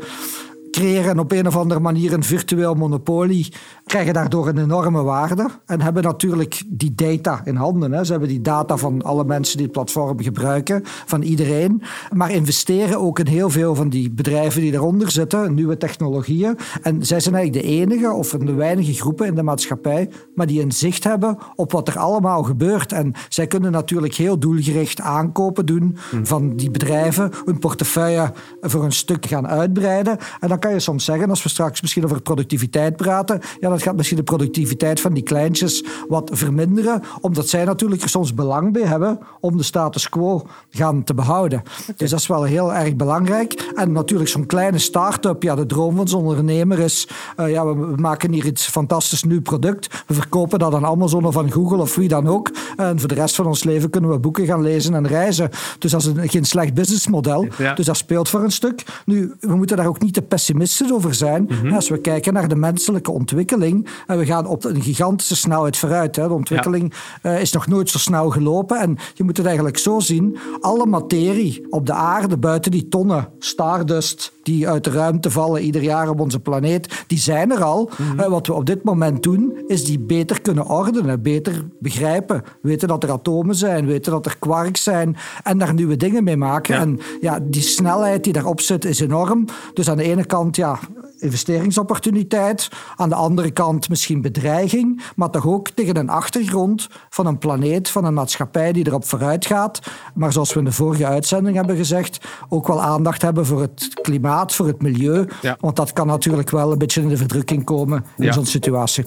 creëren 0.77 1.19
op 1.19 1.31
een 1.31 1.47
of 1.47 1.57
andere 1.57 1.79
manier 1.79 2.13
een 2.13 2.23
virtueel 2.23 2.73
monopolie, 2.73 3.53
krijgen 3.85 4.13
daardoor 4.13 4.47
een 4.47 4.57
enorme 4.57 5.03
waarde 5.03 5.47
en 5.65 5.81
hebben 5.81 6.03
natuurlijk 6.03 6.63
die 6.67 6.95
data 6.95 7.41
in 7.43 7.55
handen. 7.55 7.91
Hè. 7.91 8.03
Ze 8.03 8.11
hebben 8.11 8.29
die 8.29 8.41
data 8.41 8.77
van 8.77 9.01
alle 9.01 9.23
mensen 9.23 9.57
die 9.57 9.65
het 9.65 9.75
platform 9.75 10.21
gebruiken, 10.21 10.81
van 10.83 11.21
iedereen, 11.21 11.81
maar 12.13 12.31
investeren 12.31 12.99
ook 12.99 13.19
in 13.19 13.27
heel 13.27 13.49
veel 13.49 13.75
van 13.75 13.89
die 13.89 14.11
bedrijven 14.11 14.61
die 14.61 14.73
eronder 14.73 15.11
zitten, 15.11 15.53
nieuwe 15.53 15.77
technologieën. 15.77 16.57
En 16.81 17.05
zij 17.05 17.19
zijn 17.19 17.35
eigenlijk 17.35 17.65
de 17.65 17.71
enige 17.71 18.11
of 18.11 18.29
de 18.29 18.53
weinige 18.53 18.93
groepen 18.93 19.27
in 19.27 19.35
de 19.35 19.43
maatschappij, 19.43 20.09
maar 20.35 20.47
die 20.47 20.61
een 20.61 20.71
zicht 20.71 21.03
hebben 21.03 21.37
op 21.55 21.71
wat 21.71 21.87
er 21.87 21.97
allemaal 21.97 22.43
gebeurt. 22.43 22.91
En 22.91 23.13
zij 23.29 23.47
kunnen 23.47 23.71
natuurlijk 23.71 24.13
heel 24.13 24.39
doelgericht 24.39 25.01
aankopen 25.01 25.65
doen 25.65 25.97
van 26.23 26.55
die 26.55 26.71
bedrijven, 26.71 27.31
hun 27.45 27.59
portefeuille 27.59 28.33
voor 28.61 28.83
een 28.83 28.91
stuk 28.91 29.25
gaan 29.25 29.47
uitbreiden. 29.47 30.17
En 30.39 30.47
dan 30.47 30.59
kan 30.59 30.66
je 30.73 30.79
soms 30.79 31.05
zeggen, 31.05 31.29
als 31.29 31.43
we 31.43 31.49
straks 31.49 31.81
misschien 31.81 32.03
over 32.03 32.21
productiviteit 32.21 32.95
praten, 32.95 33.41
ja, 33.59 33.69
dat 33.69 33.81
gaat 33.81 33.95
misschien 33.95 34.17
de 34.17 34.23
productiviteit 34.23 35.01
van 35.01 35.13
die 35.13 35.23
kleintjes 35.23 35.83
wat 36.07 36.29
verminderen, 36.33 37.01
omdat 37.21 37.49
zij 37.49 37.65
natuurlijk 37.65 38.01
er 38.01 38.09
soms 38.09 38.33
belang 38.33 38.73
bij 38.73 38.81
hebben 38.81 39.19
om 39.39 39.57
de 39.57 39.63
status 39.63 40.09
quo 40.09 40.47
gaan 40.69 41.03
te 41.03 41.13
behouden. 41.13 41.59
Okay. 41.59 41.95
Dus 41.97 42.09
dat 42.09 42.19
is 42.19 42.27
wel 42.27 42.43
heel 42.43 42.73
erg 42.73 42.95
belangrijk. 42.95 43.71
En 43.75 43.91
natuurlijk 43.91 44.29
zo'n 44.29 44.45
kleine 44.45 44.77
start-up, 44.77 45.43
ja, 45.43 45.55
de 45.55 45.65
droom 45.65 45.95
van 45.95 46.07
zo'n 46.07 46.25
ondernemer 46.25 46.79
is, 46.79 47.07
uh, 47.39 47.49
ja, 47.49 47.65
we 47.65 47.93
maken 47.95 48.33
hier 48.33 48.45
iets 48.45 48.67
fantastisch 48.67 49.23
nieuw 49.23 49.41
product, 49.41 50.03
we 50.07 50.13
verkopen 50.13 50.59
dat 50.59 50.73
aan 50.73 50.85
Amazon 50.85 51.25
of 51.25 51.37
aan 51.37 51.51
Google 51.51 51.77
of 51.77 51.95
wie 51.95 52.07
dan 52.07 52.27
ook. 52.27 52.51
En 52.77 52.99
voor 52.99 53.07
de 53.07 53.15
rest 53.15 53.35
van 53.35 53.45
ons 53.45 53.63
leven 53.63 53.89
kunnen 53.89 54.09
we 54.09 54.19
boeken 54.19 54.45
gaan 54.45 54.61
lezen 54.61 54.93
en 54.93 55.07
reizen. 55.07 55.49
Dus 55.79 55.91
dat 55.91 56.01
is 56.01 56.07
een, 56.07 56.29
geen 56.29 56.45
slecht 56.45 56.73
businessmodel. 56.73 57.47
Ja. 57.57 57.73
Dus 57.73 57.85
dat 57.85 57.97
speelt 57.97 58.29
voor 58.29 58.43
een 58.43 58.51
stuk. 58.51 58.83
Nu, 59.05 59.33
we 59.39 59.55
moeten 59.55 59.77
daar 59.77 59.87
ook 59.87 60.01
niet 60.01 60.13
te 60.13 60.21
pessimistisch 60.21 60.55
over 60.91 61.13
zijn. 61.13 61.41
Mm 61.41 61.57
-hmm. 61.57 61.73
Als 61.73 61.89
we 61.89 62.01
kijken 62.01 62.33
naar 62.33 62.47
de 62.47 62.55
menselijke 62.55 63.11
ontwikkeling, 63.11 63.87
en 64.07 64.17
we 64.17 64.25
gaan 64.25 64.45
op 64.45 64.63
een 64.63 64.81
gigantische 64.81 65.35
snelheid 65.35 65.77
vooruit. 65.77 66.15
Hè. 66.15 66.27
De 66.27 66.33
ontwikkeling 66.33 66.93
ja. 67.23 67.33
uh, 67.33 67.41
is 67.41 67.51
nog 67.51 67.67
nooit 67.67 67.89
zo 67.89 67.97
snel 67.97 68.29
gelopen. 68.29 68.79
En 68.79 68.97
je 69.13 69.23
moet 69.23 69.37
het 69.37 69.45
eigenlijk 69.45 69.77
zo 69.77 69.99
zien: 69.99 70.37
alle 70.59 70.85
materie 70.85 71.65
op 71.69 71.85
de 71.85 71.93
aarde, 71.93 72.37
buiten 72.37 72.71
die 72.71 72.87
tonnen 72.87 73.27
stardust 73.39 74.35
die 74.47 74.69
uit 74.69 74.83
de 74.83 74.89
ruimte 74.89 75.31
vallen 75.31 75.61
ieder 75.61 75.81
jaar 75.81 76.09
op 76.09 76.19
onze 76.19 76.39
planeet, 76.39 77.03
die 77.07 77.17
zijn 77.17 77.51
er 77.51 77.63
al. 77.63 77.89
Mm 77.97 78.07
-hmm. 78.07 78.19
uh, 78.19 78.25
wat 78.25 78.47
we 78.47 78.53
op 78.53 78.65
dit 78.65 78.83
moment 78.83 79.23
doen, 79.23 79.63
is 79.67 79.85
die 79.85 79.99
beter 79.99 80.41
kunnen 80.41 80.65
ordenen, 80.65 81.21
beter 81.21 81.65
begrijpen. 81.79 82.43
Weten 82.61 82.87
dat 82.87 83.03
er 83.03 83.11
atomen 83.11 83.55
zijn, 83.55 83.85
weten 83.85 84.11
dat 84.11 84.25
er 84.25 84.37
quarks 84.39 84.83
zijn 84.83 85.15
en 85.43 85.57
daar 85.57 85.73
nieuwe 85.73 85.97
dingen 85.97 86.23
mee 86.23 86.37
maken. 86.37 86.75
Ja. 86.75 86.81
En 86.81 86.99
ja, 87.21 87.39
die 87.41 87.61
snelheid 87.61 88.23
die 88.23 88.33
daarop 88.33 88.61
zit, 88.61 88.85
is 88.85 88.99
enorm. 88.99 89.45
Dus 89.73 89.89
aan 89.89 89.97
de 89.97 90.03
ene 90.03 90.25
kant, 90.25 90.36
ja, 90.51 90.79
investeringsopportuniteit. 91.19 92.69
Aan 92.95 93.09
de 93.09 93.15
andere 93.15 93.51
kant 93.51 93.89
misschien 93.89 94.21
bedreiging, 94.21 95.01
maar 95.15 95.29
toch 95.29 95.47
ook 95.47 95.69
tegen 95.69 95.97
een 95.97 96.09
achtergrond 96.09 96.87
van 97.09 97.25
een 97.25 97.37
planeet, 97.37 97.89
van 97.89 98.05
een 98.05 98.13
maatschappij 98.13 98.71
die 98.71 98.87
erop 98.87 99.05
vooruit 99.05 99.45
gaat. 99.45 99.79
Maar 100.13 100.33
zoals 100.33 100.53
we 100.53 100.59
in 100.59 100.65
de 100.65 100.71
vorige 100.71 101.05
uitzending 101.05 101.55
hebben 101.55 101.75
gezegd, 101.75 102.25
ook 102.49 102.67
wel 102.67 102.81
aandacht 102.81 103.21
hebben 103.21 103.45
voor 103.45 103.61
het 103.61 103.99
klimaat, 104.01 104.53
voor 104.53 104.67
het 104.67 104.81
milieu. 104.81 105.27
Ja. 105.41 105.57
Want 105.59 105.75
dat 105.75 105.93
kan 105.93 106.07
natuurlijk 106.07 106.49
wel 106.49 106.71
een 106.71 106.77
beetje 106.77 107.01
in 107.01 107.09
de 107.09 107.17
verdrukking 107.17 107.63
komen 107.63 108.05
in 108.17 108.23
ja. 108.23 108.31
zo'n 108.31 108.45
situatie. 108.45 109.05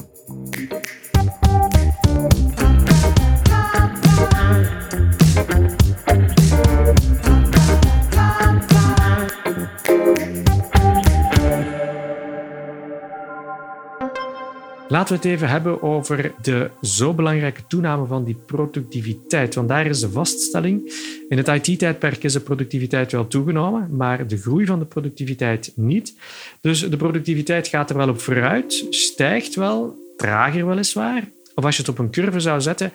Laten 14.91 15.09
we 15.09 15.15
het 15.15 15.25
even 15.25 15.49
hebben 15.49 15.83
over 15.83 16.33
de 16.43 16.71
zo 16.83 17.15
belangrijke 17.15 17.67
toename 17.67 18.07
van 18.07 18.25
die 18.25 18.37
productiviteit. 18.47 19.55
Want 19.55 19.69
daar 19.69 19.87
is 19.87 20.01
de 20.01 20.11
vaststelling. 20.11 20.93
In 21.29 21.37
het 21.37 21.49
IT-tijdperk 21.49 22.25
is 22.25 22.33
de 22.33 22.41
productiviteit 22.41 23.13
wel 23.13 23.27
toegenomen, 23.27 23.97
maar 23.97 24.27
de 24.27 24.37
groei 24.37 24.67
van 24.67 24.79
de 24.79 24.85
productiviteit 24.85 25.73
niet. 25.75 26.15
Dus 26.61 26.89
de 26.89 26.97
productiviteit 26.97 27.69
gaat 27.69 27.91
er 27.91 27.97
wel 27.97 28.09
op 28.09 28.21
vooruit, 28.21 28.87
stijgt 28.91 29.55
wel, 29.55 29.97
trager 30.17 30.67
weliswaar. 30.67 31.29
of 31.55 31.65
als 31.65 31.77
je 31.77 31.83
het 31.83 31.91
op 31.91 31.99
een 31.99 32.11
curve 32.11 32.41
zou 32.41 32.61
zetten, 32.61 32.93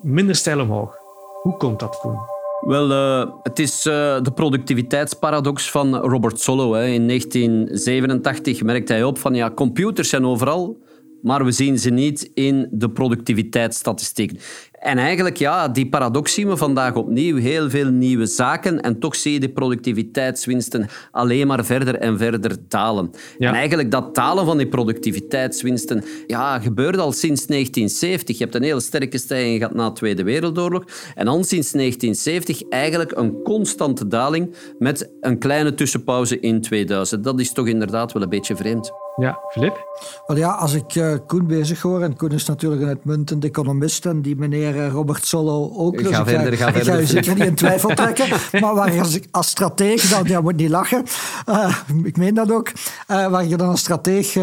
minder 0.00 0.34
stijl 0.34 0.60
omhoog. 0.60 0.96
Hoe 1.42 1.56
komt 1.56 1.80
dat, 1.80 1.98
Koen? 1.98 2.18
Wel, 2.60 2.90
uh, 2.90 3.30
het 3.42 3.58
is 3.58 3.86
uh, 3.86 3.92
de 4.22 4.32
productiviteitsparadox 4.34 5.70
van 5.70 5.96
Robert 5.96 6.40
Solow. 6.40 6.74
In 6.74 7.06
1987 7.06 8.62
merkte 8.62 8.92
hij 8.92 9.04
op 9.04 9.18
van 9.18 9.34
ja, 9.34 9.50
computers 9.50 10.08
zijn 10.08 10.24
overal, 10.24 10.84
maar 11.26 11.44
we 11.44 11.50
zien 11.50 11.78
ze 11.78 11.90
niet 11.90 12.30
in 12.34 12.68
de 12.70 12.90
productiviteitsstatistieken. 12.90 14.38
En 14.72 14.98
eigenlijk, 14.98 15.36
ja, 15.36 15.68
die 15.68 15.88
paradox 15.88 16.34
zien 16.34 16.48
we 16.48 16.56
vandaag 16.56 16.94
opnieuw. 16.94 17.36
Heel 17.36 17.70
veel 17.70 17.90
nieuwe 17.90 18.26
zaken 18.26 18.80
en 18.80 18.98
toch 18.98 19.16
zie 19.16 19.32
je 19.32 19.40
de 19.40 19.48
productiviteitswinsten 19.48 20.88
alleen 21.10 21.46
maar 21.46 21.64
verder 21.64 21.94
en 21.94 22.18
verder 22.18 22.56
dalen. 22.68 23.10
En 23.38 23.54
eigenlijk 23.54 23.90
dat 23.90 24.14
dalen 24.14 24.44
van 24.44 24.56
die 24.56 24.68
productiviteitswinsten 24.68 26.04
ja, 26.26 26.60
gebeurde 26.60 26.98
al 26.98 27.12
sinds 27.12 27.46
1970. 27.46 28.38
Je 28.38 28.44
hebt 28.44 28.56
een 28.56 28.62
hele 28.62 28.80
sterke 28.80 29.18
stijging 29.18 29.58
gehad 29.58 29.74
na 29.74 29.88
de 29.88 29.94
Tweede 29.94 30.22
Wereldoorlog. 30.22 30.84
En 31.14 31.24
dan 31.24 31.44
sinds 31.44 31.72
1970 31.72 32.68
eigenlijk 32.68 33.12
een 33.16 33.42
constante 33.42 34.06
daling 34.06 34.54
met 34.78 35.10
een 35.20 35.38
kleine 35.38 35.74
tussenpauze 35.74 36.40
in 36.40 36.60
2000. 36.60 37.24
Dat 37.24 37.40
is 37.40 37.52
toch 37.52 37.66
inderdaad 37.66 38.12
wel 38.12 38.22
een 38.22 38.28
beetje 38.28 38.56
vreemd. 38.56 39.05
Ja, 39.16 39.38
Filip? 39.48 39.84
Wel 40.26 40.36
ja, 40.36 40.50
als 40.50 40.74
ik 40.74 40.94
uh, 40.94 41.14
Koen 41.26 41.46
bezig 41.46 41.82
hoor, 41.82 42.02
en 42.02 42.16
Koen 42.16 42.30
is 42.30 42.46
natuurlijk 42.46 42.82
een 42.82 42.88
uitmuntend 42.88 43.44
economist, 43.44 44.06
en 44.06 44.22
die 44.22 44.36
meneer 44.36 44.76
eh, 44.76 44.90
Robert 44.90 45.26
Solo 45.26 45.72
ook. 45.76 45.98
Dus 45.98 46.06
ga 46.06 46.22
dus 46.22 46.32
verder, 46.32 46.52
ik 46.52 46.58
ga, 46.58 46.64
ga, 46.64 46.72
verder. 46.72 46.92
ga 46.92 47.00
je 47.00 47.06
zeker 47.06 47.34
niet 47.34 47.44
in 47.44 47.54
twijfel 47.54 47.94
trekken. 47.94 48.28
maar 48.60 48.74
waar 48.74 48.98
als, 48.98 49.18
als 49.30 49.48
strateeg, 49.48 50.02
dan 50.08 50.24
ja, 50.24 50.40
moet 50.40 50.56
niet 50.56 50.70
lachen, 50.70 51.04
uh, 51.48 51.76
ik 52.04 52.16
meen 52.16 52.34
dat 52.34 52.52
ook, 52.52 52.72
waar 53.06 53.46
je 53.46 53.56
dan 53.56 53.68
als 53.68 53.80
strateeg 53.80 54.36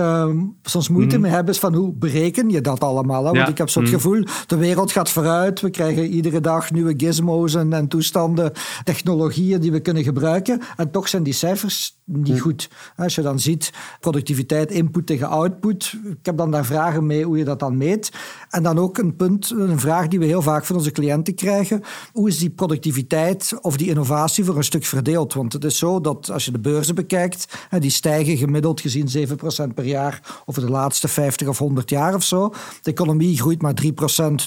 soms 0.63 0.89
moeite 0.89 1.15
mm. 1.15 1.21
mee 1.21 1.31
hebt, 1.31 1.49
is 1.49 1.59
van 1.59 1.73
hoe 1.73 1.93
bereken 1.93 2.49
je 2.49 2.61
dat 2.61 2.79
allemaal? 2.79 3.17
Hè? 3.17 3.31
Want 3.31 3.37
ja. 3.37 3.47
ik 3.47 3.57
heb 3.57 3.69
zo'n 3.69 3.83
mm. 3.83 3.89
gevoel, 3.89 4.23
de 4.47 4.55
wereld 4.55 4.91
gaat 4.91 5.09
vooruit, 5.09 5.61
we 5.61 5.69
krijgen 5.69 6.05
iedere 6.05 6.41
dag 6.41 6.71
nieuwe 6.71 6.93
gizmos 6.97 7.55
en, 7.55 7.73
en 7.73 7.87
toestanden, 7.87 8.51
technologieën 8.83 9.61
die 9.61 9.71
we 9.71 9.79
kunnen 9.79 10.03
gebruiken, 10.03 10.61
en 10.75 10.91
toch 10.91 11.09
zijn 11.09 11.23
die 11.23 11.33
cijfers 11.33 12.01
niet 12.05 12.33
mm. 12.33 12.39
goed. 12.39 12.69
Als 12.95 13.15
je 13.15 13.21
dan 13.21 13.39
ziet, 13.39 13.71
productiviteit, 13.99 14.71
input 14.71 15.05
tegen 15.05 15.27
output, 15.27 15.95
ik 16.09 16.25
heb 16.25 16.37
dan 16.37 16.51
daar 16.51 16.65
vragen 16.65 17.05
mee 17.05 17.25
hoe 17.25 17.37
je 17.37 17.43
dat 17.43 17.59
dan 17.59 17.77
meet. 17.77 18.11
En 18.49 18.63
dan 18.63 18.79
ook 18.79 18.97
een 18.97 19.15
punt, 19.15 19.49
een 19.49 19.79
vraag 19.79 20.07
die 20.07 20.19
we 20.19 20.25
heel 20.25 20.41
vaak 20.41 20.65
van 20.65 20.75
onze 20.75 20.91
cliënten 20.91 21.35
krijgen. 21.35 21.81
Hoe 22.11 22.27
is 22.27 22.37
die 22.37 22.49
productiviteit 22.49 23.57
of 23.61 23.77
die 23.77 23.89
innovatie 23.89 24.43
voor 24.43 24.57
een 24.57 24.63
stuk 24.63 24.85
verdeeld? 24.85 25.33
Want 25.33 25.53
het 25.53 25.63
is 25.63 25.77
zo 25.77 26.01
dat 26.01 26.31
als 26.31 26.45
je 26.45 26.51
de 26.51 26.59
beurzen 26.59 26.95
bekijkt, 26.95 27.67
die 27.79 27.89
stijgen 27.89 28.35
gemiddeld 28.53 28.81
gezien 28.81 29.27
7% 29.69 29.73
per 29.73 29.85
jaar 29.85 30.43
over 30.45 30.61
de 30.61 30.69
laatste 30.69 31.07
50 31.07 31.47
of 31.47 31.57
100 31.57 31.89
jaar 31.89 32.15
of 32.15 32.23
zo. 32.23 32.53
De 32.81 32.91
economie 32.91 33.37
groeit 33.37 33.61
maar 33.61 33.73
3%, 33.83 33.87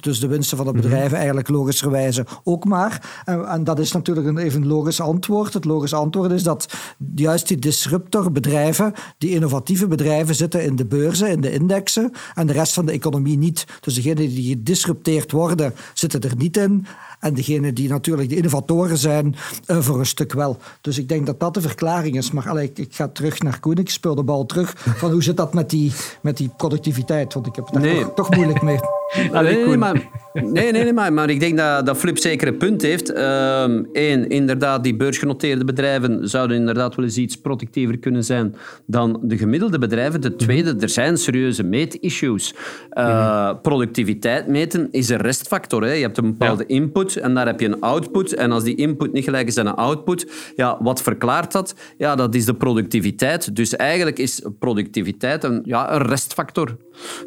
dus 0.01 0.21
de 0.21 0.27
winsten 0.27 0.57
van 0.57 0.67
de 0.67 0.73
mhm. 0.73 0.83
bedrijven 0.83 1.17
eigenlijk 1.17 1.49
logischerwijze 1.49 2.27
ook 2.45 2.65
maar. 2.65 3.23
En, 3.25 3.49
en 3.49 3.65
dat 3.65 3.79
is 3.79 3.93
natuurlijk 3.93 4.27
een 4.27 4.39
even 4.39 4.67
logisch 4.67 5.01
antwoord. 5.01 5.55
Het 5.55 5.65
logische 5.65 5.97
antwoord 5.97 6.31
is 6.31 6.43
dat 6.43 6.75
juist 7.15 7.49
die 7.49 7.59
disruptor 7.59 8.33
bedrijven, 8.33 8.93
die 9.19 9.31
innovatieve 9.31 9.87
bedrijven 9.87 10.35
zitten 10.35 10.65
in 10.65 10.77
de 10.77 10.87
beurzen, 10.87 11.31
in 11.31 11.41
de 11.41 11.53
indexen 11.53 12.13
en 12.35 12.47
de 12.47 12.53
rest 12.53 12.73
van 12.73 12.87
de 12.87 12.93
economie 12.93 13.39
niet. 13.39 13.65
Dus 13.81 13.95
degenen 13.95 14.29
die 14.29 14.49
gedisrupteerd 14.49 15.33
worden, 15.33 15.75
zitten 15.95 16.21
er 16.21 16.37
niet 16.37 16.57
in. 16.57 16.87
En 17.21 17.35
degenen 17.35 17.75
die 17.75 17.89
natuurlijk 17.89 18.29
de 18.29 18.37
innovatoren 18.37 18.99
zijn, 18.99 19.35
uh, 19.67 19.81
voor 19.81 19.99
een 19.99 20.07
stuk 20.07 20.33
wel. 20.33 20.59
Dus 20.81 20.99
ik 20.99 21.09
denk 21.09 21.27
dat 21.27 21.41
dat 21.41 21.55
de 21.55 21.61
verklaring 21.61 22.17
is. 22.17 22.31
Maar 22.31 22.49
allee, 22.49 22.65
ik, 22.65 22.79
ik, 22.79 22.95
ga 22.95 23.09
terug 23.09 23.41
naar 23.41 23.61
Koen. 23.61 23.79
Speel 23.97 24.15
de 24.15 24.23
bal 24.23 24.47
terug. 24.47 24.75
Van 24.77 25.11
hoe 25.11 25.23
zit 25.23 25.37
dat 25.37 25.55
met 25.55 25.71
die, 25.71 25.93
met 26.21 26.37
die 26.37 26.51
productiviteit? 26.57 27.35
Want 27.35 27.47
ik 27.47 27.57
heb 27.57 27.67
het 27.67 27.83
daar 27.83 27.95
toch, 27.95 28.15
toch 28.15 28.31
moeilijk 28.31 28.63
mee. 28.63 28.79
Nee, 29.15 29.65
nee, 29.67 29.77
maar, 29.77 30.09
nee, 30.33 30.73
nee, 30.73 30.93
maar, 30.93 31.13
maar 31.13 31.31
ik 31.31 31.41
denk 31.41 31.57
dat, 31.57 31.87
dat 31.87 31.97
Flip 31.97 32.19
zeker 32.19 32.49
een 32.49 32.57
punt 32.57 32.83
heeft. 32.83 33.09
Eén, 33.09 33.89
ehm, 33.93 34.25
inderdaad, 34.29 34.85
die 34.85 34.97
beursgenoteerde 34.97 35.65
bedrijven 35.65 36.29
zouden 36.29 36.57
inderdaad 36.57 36.95
wel 36.95 37.05
eens 37.05 37.17
iets 37.17 37.37
productiever 37.37 37.99
kunnen 37.99 38.25
zijn 38.25 38.55
dan 38.87 39.21
de 39.23 39.37
gemiddelde 39.37 39.79
bedrijven. 39.79 40.21
De 40.21 40.37
tweede, 40.37 40.77
er 40.81 40.89
zijn 40.89 41.17
serieuze 41.17 41.63
meetissues. 41.63 42.55
Uh, 42.93 43.53
productiviteit 43.63 44.47
meten 44.47 44.89
is 44.91 45.09
een 45.09 45.21
restfactor. 45.21 45.83
Hè. 45.83 45.93
Je 45.93 46.03
hebt 46.03 46.19
een 46.19 46.37
bepaalde 46.39 46.67
input 46.67 47.17
en 47.17 47.35
daar 47.35 47.47
heb 47.47 47.61
je 47.61 47.67
een 47.67 47.81
output. 47.81 48.35
En 48.35 48.53
als 48.53 48.65
die 48.65 48.75
input 48.75 49.13
niet 49.13 49.25
gelijk 49.25 49.47
is 49.47 49.59
aan 49.59 49.67
een 49.67 49.75
output, 49.75 50.31
ja, 50.57 50.79
wat 50.81 51.03
verklaart 51.03 51.53
dat? 51.53 51.75
Ja, 51.99 52.15
dat 52.15 52.35
is 52.35 52.45
de 52.45 52.55
productiviteit. 52.55 53.57
Dus 53.57 53.77
eigenlijk 53.77 54.19
is 54.19 54.43
productiviteit 54.59 55.45
een, 55.45 55.61
ja, 55.65 55.93
een 55.93 56.03
restfactor. 56.03 56.77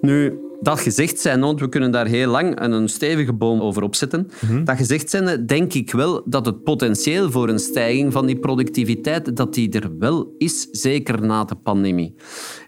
Nu, 0.02 0.40
dat 0.62 0.80
gezegd 0.80 1.20
zijn, 1.20 1.40
want 1.40 1.60
we 1.60 1.70
kunnen 1.70 1.92
daar 1.92 2.08
heel 2.08 2.30
lang 2.30 2.60
en 2.60 2.72
een 2.72 2.88
stevige 2.88 3.34
boom 3.34 3.62
over 3.62 3.84
opzetten. 3.84 4.30
Mm 4.50 4.66
Dat 4.66 4.78
gezegd 4.78 5.10
zijn, 5.10 5.46
denk 5.46 5.74
ik 5.74 5.92
wel 5.92 6.22
dat 6.26 6.46
het 6.46 6.64
potentieel 6.64 7.32
voor 7.32 7.50
een 7.50 7.60
stijging 7.60 8.14
van 8.14 8.26
die 8.26 8.40
productiviteit, 8.40 9.36
dat 9.36 9.54
die 9.54 9.72
er 9.72 9.98
wel 10.00 10.34
is, 10.38 10.68
zeker 10.72 11.22
na 11.22 11.44
de 11.44 11.56
pandemie. 11.56 12.16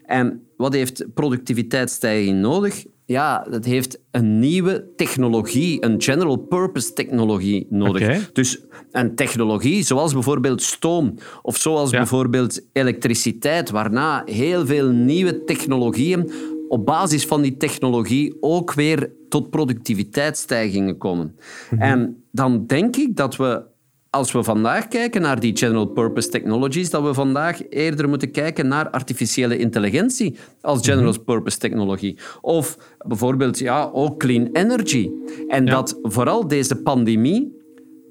En 0.06 0.42
wat 0.58 0.74
heeft 0.74 1.06
productiviteitsstijging 1.14 2.40
nodig? 2.40 2.86
Ja, 3.06 3.46
dat 3.50 3.66
heeft 3.66 4.00
een 4.12 4.40
nieuwe 4.40 4.92
technologie, 4.96 5.86
een 5.86 6.02
general 6.02 6.36
purpose 6.38 6.94
technologie 6.94 7.68
nodig. 7.70 8.32
Dus 8.32 8.60
een 8.92 9.16
technologie 9.16 9.84
zoals 9.84 10.14
bijvoorbeeld 10.14 10.62
stoom 10.62 11.14
of 11.42 11.58
zoals 11.58 11.90
bijvoorbeeld 11.90 12.62
elektriciteit, 12.74 13.70
waarna 13.70 14.22
heel 14.26 14.66
veel 14.66 14.90
nieuwe 14.90 15.44
technologieën 15.44 16.32
op 16.72 16.86
basis 16.86 17.26
van 17.26 17.42
die 17.42 17.58
technologie 17.58 18.38
ook 18.40 18.74
weer 18.74 19.12
tot 19.30 19.50
productiviteitsstijgingen 19.50 20.98
komen. 20.98 21.36
Mhm. 21.70 21.82
En 21.82 22.24
dan 22.32 22.66
denk 22.66 22.96
ik 22.96 23.16
dat 23.16 23.36
we, 23.36 23.62
als 24.10 24.32
we 24.32 24.44
vandaag 24.44 24.88
kijken 24.88 25.22
naar 25.22 25.40
die 25.40 25.58
general 25.58 25.86
purpose 25.86 26.30
technologies, 26.30 26.90
dat 26.90 27.04
we 27.04 27.14
vandaag 27.14 27.70
eerder 27.70 28.10
moeten 28.10 28.32
kijken 28.32 28.68
naar 28.68 28.90
artificiële 28.90 29.58
intelligentie 29.58 30.36
als 30.62 30.80
mhm. 30.80 30.90
general 30.90 31.20
purpose 31.20 31.58
technologie. 31.58 32.18
Of 32.42 32.78
bijvoorbeeld 33.08 33.60
ja, 33.60 33.90
ook 33.94 34.20
clean 34.20 34.50
energy. 34.54 35.10
En 35.48 35.66
dat 35.66 36.00
vooral 36.02 36.48
deze 36.48 36.76
pandemie 36.76 37.61